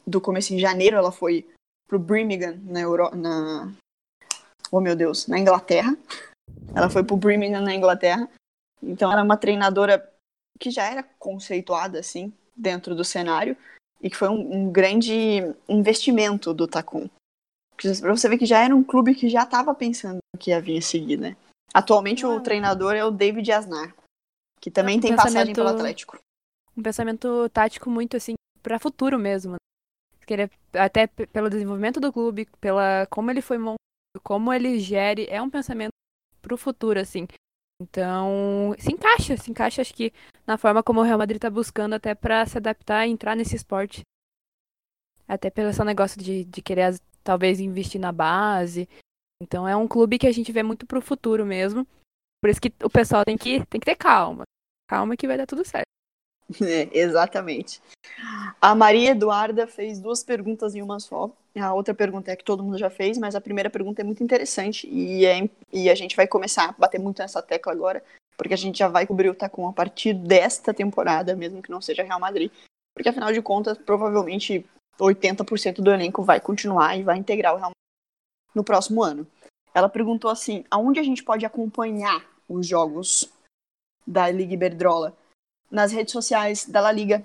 [0.07, 0.97] do começo em janeiro.
[0.97, 1.47] Ela foi
[1.89, 3.72] para o Birmingham na, Euro, na
[4.70, 5.97] oh meu Deus, na Inglaterra.
[6.74, 8.29] Ela foi para o Birmingham na Inglaterra.
[8.83, 10.12] Então, era uma treinadora
[10.59, 13.57] que já era conceituada assim dentro do cenário
[14.01, 17.09] e que foi um, um grande investimento do Tacon.
[17.77, 20.79] Para você ver que já era um clube que já estava pensando que ia vir
[20.79, 21.37] a seguir, né?
[21.73, 23.95] Atualmente o treinador é o David Asnar,
[24.61, 26.19] que também é um tem passagem pelo Atlético.
[26.77, 29.53] Um pensamento tático muito assim para futuro mesmo.
[29.53, 29.59] Né?
[30.29, 33.77] Ele, até pelo desenvolvimento do clube, pela como ele foi montado,
[34.23, 35.91] como ele gere, é um pensamento
[36.43, 37.27] para o futuro assim.
[37.81, 40.12] Então, se encaixa, se encaixa, acho que
[40.47, 43.55] na forma como o Real Madrid tá buscando até para se adaptar e entrar nesse
[43.55, 44.01] esporte.
[45.29, 48.89] Até pelo seu negócio de, de querer, talvez, investir na base.
[49.43, 51.87] Então, é um clube que a gente vê muito pro futuro mesmo.
[52.41, 54.45] Por isso que o pessoal tem que, tem que ter calma.
[54.89, 55.87] Calma que vai dar tudo certo.
[56.62, 57.82] É, exatamente.
[58.61, 61.30] A Maria Eduarda fez duas perguntas em uma só.
[61.59, 64.22] A outra pergunta é que todo mundo já fez, mas a primeira pergunta é muito
[64.22, 68.01] interessante e, é, e a gente vai começar a bater muito nessa tecla agora,
[68.37, 71.80] porque a gente já vai cobrir o Tacom a partir desta temporada, mesmo que não
[71.80, 72.53] seja Real Madrid.
[72.95, 74.64] Porque afinal de contas, provavelmente
[75.01, 77.86] 80% do elenco vai continuar e vai integrar o Real Madrid
[78.57, 79.25] no próximo ano.
[79.73, 83.31] Ela perguntou assim: aonde a gente pode acompanhar os jogos
[84.05, 85.17] da Liga Iberdrola?
[85.71, 87.25] nas redes sociais da La Liga.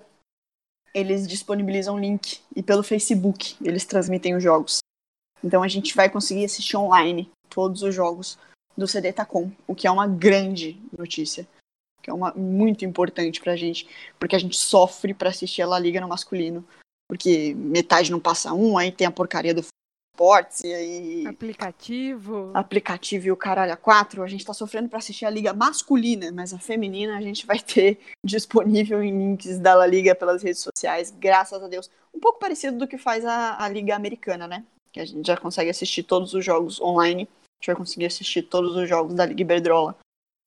[0.94, 4.80] Eles disponibilizam link e pelo Facebook eles transmitem os jogos.
[5.44, 8.38] Então a gente vai conseguir assistir online todos os jogos
[8.78, 11.48] do CD Tacom, o que é uma grande notícia,
[12.02, 13.88] que é uma muito importante pra gente,
[14.20, 16.66] porque a gente sofre para assistir a La Liga no masculino,
[17.10, 19.64] porque metade não passa um, aí tem a porcaria do
[20.12, 21.26] esportes e.
[21.28, 22.52] Aplicativo.
[22.54, 24.24] Aplicativo e o caralho a quatro.
[24.24, 27.60] A gente tá sofrendo para assistir a liga masculina, mas a feminina a gente vai
[27.60, 31.90] ter disponível em links da La Liga pelas redes sociais, graças a Deus.
[32.14, 34.64] Um pouco parecido do que faz a, a Liga Americana, né?
[34.92, 37.24] Que a gente já consegue assistir todos os jogos online.
[37.24, 39.98] A gente vai conseguir assistir todos os jogos da Liga Iberdrola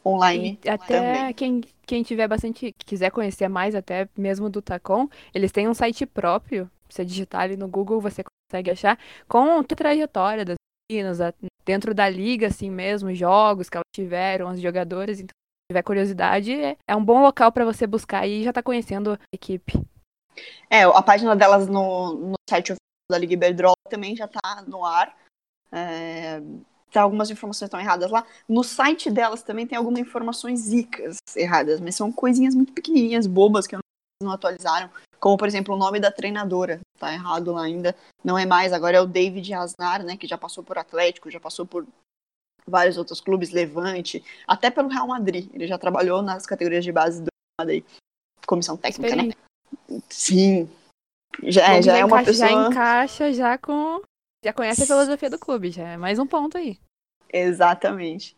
[0.06, 1.32] online E até também.
[1.32, 6.04] quem, quem tiver bastante, quiser conhecer mais até mesmo do Tacom, eles têm um site
[6.04, 6.70] próprio.
[6.90, 8.22] Você digitar ali no Google, você
[8.54, 8.98] consegue achar
[9.28, 10.54] com a trajetória das
[10.90, 11.18] meninas,
[11.64, 15.18] dentro da liga, assim mesmo, jogos que elas tiveram, os jogadores.
[15.18, 18.62] Então, se tiver curiosidade, é, é um bom local para você buscar e já tá
[18.62, 19.72] conhecendo a equipe.
[20.70, 22.74] É, a página delas no, no site
[23.10, 25.16] da Liga Iberdrola também já tá no ar.
[25.72, 26.40] É,
[26.90, 28.24] tem algumas informações estão erradas lá.
[28.48, 33.66] No site delas também tem algumas informações zicas erradas, mas são coisinhas muito pequenininhas, bobas,
[33.66, 33.76] que
[34.22, 34.90] não atualizaram.
[35.24, 36.80] Como, por exemplo, o nome da treinadora.
[36.98, 37.96] Tá errado lá ainda.
[38.22, 40.18] Não é mais, agora é o David Asnar, né?
[40.18, 41.86] Que já passou por Atlético, já passou por
[42.66, 45.48] vários outros clubes, Levante, até pelo Real Madrid.
[45.54, 47.84] Ele já trabalhou nas categorias de base do Real Madrid.
[48.46, 49.30] Comissão técnica, né?
[50.10, 50.68] Sim.
[51.42, 52.46] Já, é, já é uma pessoa.
[52.46, 54.02] Já encaixa já com.
[54.44, 56.78] Já conhece a filosofia do clube, já é mais um ponto aí.
[57.32, 58.36] Exatamente.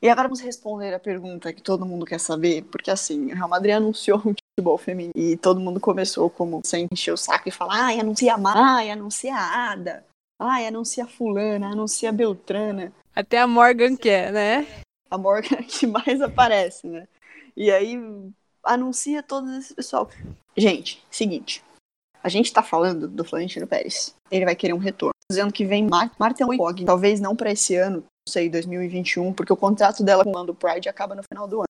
[0.00, 3.50] E agora vamos responder a pergunta que todo mundo quer saber, porque assim, o Real
[3.50, 7.86] Madrid anunciou futebol feminino e todo mundo começou como sem encher o saco e falar,
[7.86, 10.04] ai, anuncia a Ma- ai, anuncia a Ada,
[10.40, 14.66] ai, anuncia a fulana, anuncia a Beltrana, Até a Morgan quer, né?
[15.10, 17.06] a Morgan que mais aparece, né?
[17.56, 17.98] E aí
[18.64, 20.08] anuncia todo esse pessoal.
[20.56, 21.62] Gente, seguinte,
[22.22, 24.14] a gente tá falando do Florentino Pérez.
[24.30, 25.12] Ele vai querer um retorno.
[25.30, 29.52] Dizendo que vem Mar Marta Wog, talvez não para esse ano, não sei, 2021, porque
[29.52, 31.66] o contrato dela com o Lando Pride acaba no final do ano.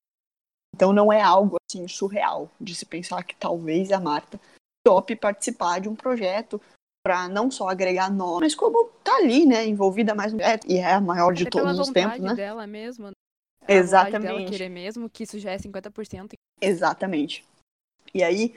[0.75, 4.41] Então não é algo assim surreal de se pensar que talvez a Marta
[4.85, 6.61] tope participar de um projeto
[7.05, 10.95] para não só agregar nós, mas como tá ali, né, envolvida mais projeto e é
[10.95, 12.35] a maior de pela todos os tempos, né?
[12.35, 13.07] dela mesmo.
[13.07, 13.13] né?
[13.63, 14.51] A vontade dela Exatamente.
[14.51, 16.33] querer mesmo, que isso já é 50%.
[16.61, 17.45] Exatamente.
[18.15, 18.55] E aí,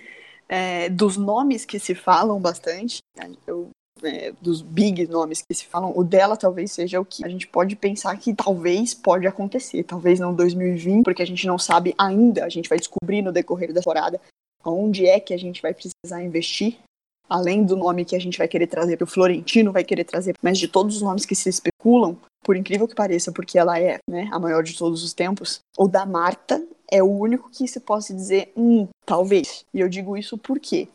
[0.49, 2.99] é, dos nomes que se falam bastante,
[3.47, 3.69] eu,
[4.03, 7.47] é, dos big nomes que se falam, o dela talvez seja o que a gente
[7.47, 9.83] pode pensar que talvez pode acontecer.
[9.83, 13.73] Talvez não 2020, porque a gente não sabe ainda, a gente vai descobrir no decorrer
[13.73, 14.19] da temporada
[14.65, 16.79] onde é que a gente vai precisar investir.
[17.27, 20.35] Além do nome que a gente vai querer trazer, que o Florentino vai querer trazer,
[20.41, 23.97] mas de todos os nomes que se especulam, por incrível que pareça, porque ela é
[24.07, 27.79] né, a maior de todos os tempos, o da Marta é o único que se
[27.79, 29.65] possa dizer, hum, talvez.
[29.73, 30.87] E eu digo isso porque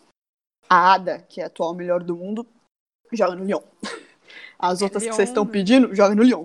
[0.69, 2.47] a Ada, que é a atual melhor do mundo,
[3.17, 3.63] joga no Lyon.
[4.59, 5.51] As É, outras que Lyon, vocês estão né?
[5.51, 6.45] pedindo, joga no Lyon.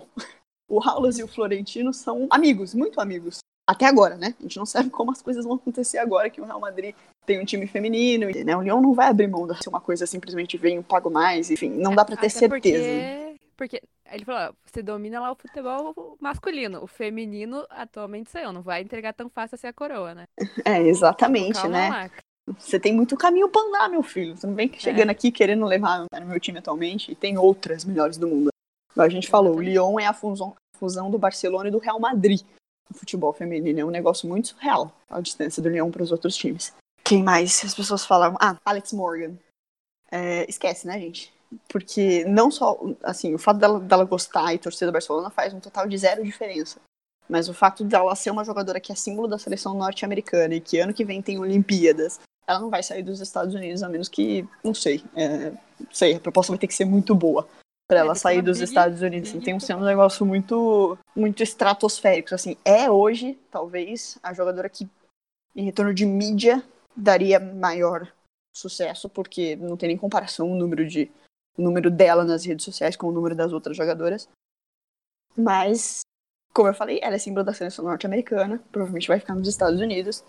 [0.67, 3.39] O Raulas e o Florentino são amigos, muito amigos.
[3.67, 4.35] Até agora, né?
[4.39, 6.95] A gente não sabe como as coisas vão acontecer agora que o Real Madrid
[7.25, 8.55] tem um time feminino, né?
[8.55, 11.95] O Lyon não vai abrir mão ser uma coisa simplesmente venho, pago mais, enfim, não
[11.95, 12.83] dá pra ter Até certeza.
[13.57, 16.83] Porque, porque ele falou, ó, você domina lá o futebol masculino.
[16.83, 18.53] O feminino atualmente saiu.
[18.53, 20.25] Não vai entregar tão fácil assim a coroa, né?
[20.63, 21.89] É, exatamente, né?
[21.89, 22.09] lá.
[22.59, 24.37] Você tem muito caminho pra andar, meu filho.
[24.37, 28.17] Você não vem chegando aqui querendo levar no meu time atualmente e tem outras melhores
[28.17, 28.49] do mundo.
[28.95, 30.55] A gente falou, o Lyon é a fusão,
[31.09, 32.41] do Barcelona e do Real Madrid
[32.89, 33.79] no futebol feminino.
[33.79, 36.71] É um negócio muito surreal a distância do Lyon para os outros times.
[37.03, 37.63] Quem mais?
[37.65, 38.37] As pessoas falavam.
[38.39, 39.35] Ah, Alex Morgan.
[40.11, 41.33] É, esquece, né, gente?
[41.67, 45.59] Porque não só, assim, o fato dela, dela gostar e torcer do Barcelona faz um
[45.59, 46.79] total de zero diferença.
[47.27, 50.79] Mas o fato dela ser uma jogadora que é símbolo da seleção norte-americana e que
[50.79, 54.47] ano que vem tem Olimpíadas, ela não vai sair dos Estados Unidos, a menos que,
[54.63, 57.47] não sei, é, não sei, a proposta vai ter que ser muito boa
[57.87, 59.29] para É, ela que sair dos big- Estados Unidos.
[59.29, 62.33] Assim, tem um, um negócio muito, muito estratosférico.
[62.33, 64.87] Assim, é hoje, talvez, a jogadora que,
[65.55, 66.63] em retorno de mídia,
[66.95, 68.11] daria maior
[68.55, 71.11] sucesso, porque não tem nem comparação o número de
[71.57, 74.27] o número dela nas redes sociais com o número das outras jogadoras.
[75.37, 76.01] Mas,
[76.53, 80.23] como eu falei, ela é símbolo da seleção norte-americana, provavelmente vai ficar nos Estados Unidos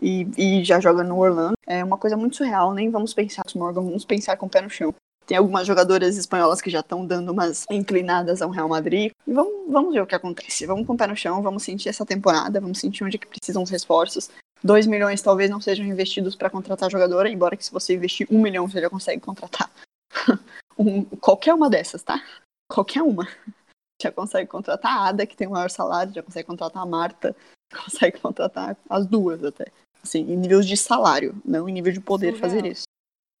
[0.00, 1.54] e, e já joga no Orlando.
[1.66, 4.60] É uma coisa muito surreal, nem vamos pensar com Morgan, vamos pensar com o pé
[4.60, 4.94] no chão.
[5.26, 9.12] Tem algumas jogadoras espanholas que já estão dando umas inclinadas ao Real Madrid.
[9.26, 10.66] E vamos, vamos ver o que acontece.
[10.66, 13.26] Vamos com o pé no chão, vamos sentir essa temporada, vamos sentir onde é que
[13.28, 14.28] precisam os reforços.
[14.64, 18.40] 2 milhões talvez não sejam investidos para contratar jogadora, embora que se você investir um
[18.40, 19.70] milhão você já consegue contratar
[20.78, 22.22] um- qualquer uma dessas, tá?
[22.68, 23.26] Qualquer uma.
[24.00, 27.36] Já consegue contratar a Ada, que tem o maior salário, já consegue contratar a Marta,
[27.84, 29.66] consegue contratar as duas até.
[30.02, 32.50] Assim, em níveis de salário, não em nível de poder Surreal.
[32.50, 32.84] fazer isso.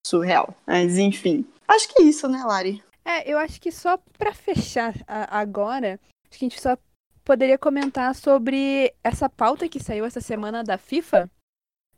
[0.06, 0.54] Surreal.
[0.66, 1.44] Mas enfim.
[1.66, 2.82] Acho que é isso, né, Lari?
[3.04, 5.98] É, eu acho que só pra fechar a- agora,
[6.30, 6.76] acho que a gente só
[7.24, 11.28] poderia comentar sobre essa pauta que saiu essa semana da FIFA,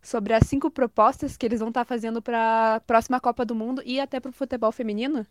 [0.03, 3.83] sobre as cinco propostas que eles vão estar fazendo para a próxima Copa do Mundo
[3.85, 5.27] e até para o futebol feminino.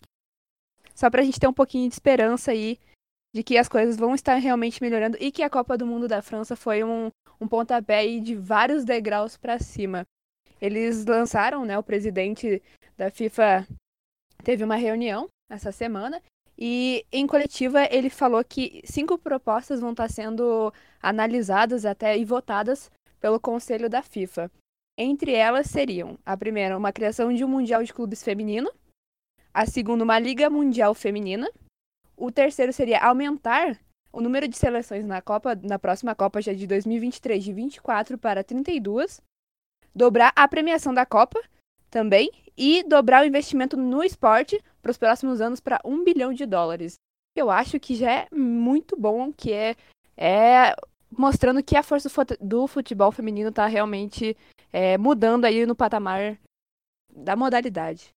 [0.95, 2.79] Só pra gente ter um pouquinho de esperança aí
[3.33, 6.21] de que as coisas vão estar realmente melhorando e que a Copa do Mundo da
[6.21, 7.09] França foi um,
[7.41, 10.05] um pontapé de vários degraus pra cima.
[10.61, 12.61] Eles lançaram, né, o presidente
[12.95, 13.67] da FIFA
[14.43, 16.21] teve uma reunião essa semana
[16.57, 20.71] E em coletiva ele falou que cinco propostas vão estar sendo
[21.01, 24.51] analisadas até e votadas pelo Conselho da FIFA.
[24.97, 28.71] Entre elas seriam a primeira, uma criação de um Mundial de Clubes Feminino,
[29.51, 31.49] a segunda, uma Liga Mundial Feminina,
[32.15, 33.79] o terceiro seria aumentar
[34.11, 38.43] o número de seleções na Copa, na próxima Copa já de 2023 de 24 para
[38.43, 39.19] 32,
[39.93, 41.41] dobrar a premiação da Copa
[41.89, 46.45] também e dobrar o investimento no esporte para os próximos anos para um bilhão de
[46.45, 46.95] dólares.
[47.35, 49.75] Eu acho que já é muito bom, que é,
[50.15, 50.75] é
[51.09, 52.09] mostrando que a força
[52.39, 54.37] do futebol feminino está realmente
[54.71, 56.37] é, mudando aí no patamar
[57.11, 58.09] da modalidade.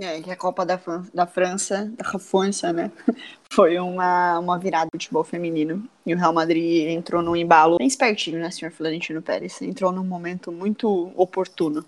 [0.00, 0.80] É, que a Copa da,
[1.12, 2.92] da França, da França, né?
[3.52, 5.88] Foi uma, uma virada do futebol feminino.
[6.06, 9.60] E o Real Madrid entrou num embalo bem espertinho, né, senhor Florentino Pérez?
[9.60, 11.84] Entrou num momento muito oportuno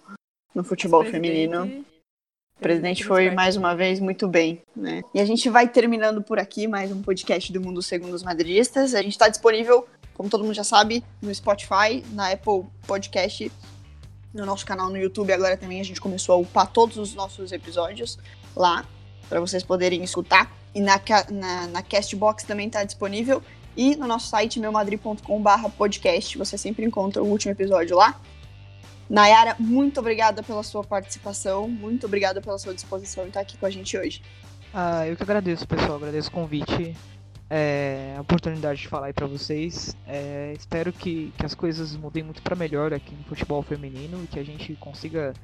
[0.52, 1.84] no futebol feminino.
[2.58, 5.02] O presidente foi mais uma vez muito bem, né?
[5.14, 8.92] E a gente vai terminando por aqui mais um podcast do Mundo Segundo os Madridistas.
[8.92, 13.50] A gente está disponível, como todo mundo já sabe, no Spotify, na Apple Podcast
[14.32, 15.32] no nosso canal no YouTube.
[15.32, 18.18] Agora também a gente começou a upar todos os nossos episódios
[18.56, 18.84] lá,
[19.28, 20.50] para vocês poderem escutar.
[20.74, 21.00] E na,
[21.30, 23.42] na, na Castbox também está disponível.
[23.76, 28.20] E no nosso site, meumadri.com.br podcast, você sempre encontra o último episódio lá.
[29.08, 33.66] Nayara, muito obrigada pela sua participação, muito obrigada pela sua disposição em estar aqui com
[33.66, 34.22] a gente hoje.
[34.72, 36.96] Ah, eu que agradeço, pessoal, agradeço o convite
[37.50, 39.96] é, a oportunidade de falar aí para vocês.
[40.06, 44.26] É, espero que, que as coisas mudem muito para melhor aqui no futebol feminino e
[44.28, 45.34] que a gente consiga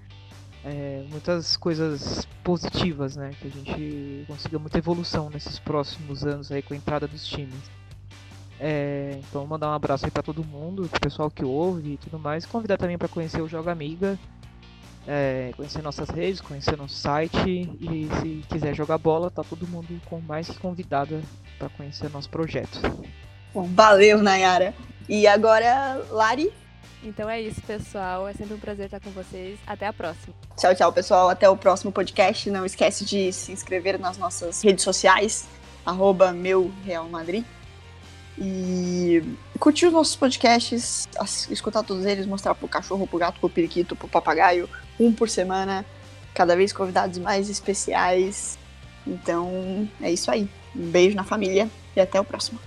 [0.64, 3.32] é, muitas coisas positivas, né?
[3.40, 7.70] Que a gente consiga muita evolução nesses próximos anos aí com a entrada dos times.
[8.58, 12.20] É, então mandar um abraço aí para todo mundo, pro pessoal que ouve e tudo
[12.20, 12.46] mais.
[12.46, 14.16] Convidar também para conhecer o Joga Amiga
[15.06, 17.38] é, conhecer nossas redes, conhecer nosso site
[17.80, 21.22] e se quiser jogar bola, tá todo mundo com mais que convidado
[21.58, 22.80] para conhecer nosso projeto.
[23.52, 24.74] Bom, valeu, Nayara.
[25.08, 26.52] E agora, Lari?
[27.02, 28.26] Então é isso, pessoal.
[28.26, 29.58] É sempre um prazer estar com vocês.
[29.66, 30.34] Até a próxima.
[30.56, 31.28] Tchau, tchau, pessoal.
[31.28, 32.50] Até o próximo podcast.
[32.50, 35.46] Não esquece de se inscrever nas nossas redes sociais,
[35.84, 37.44] arroba meu Real Madrid.
[38.38, 39.22] E
[39.58, 41.08] curtir os nossos podcasts,
[41.48, 44.68] escutar todos eles, mostrar pro cachorro, pro gato, pro periquito, pro papagaio,
[45.00, 45.86] um por semana,
[46.34, 48.58] cada vez convidados mais especiais.
[49.06, 50.48] Então é isso aí.
[50.76, 52.58] Um beijo na família e até o próximo.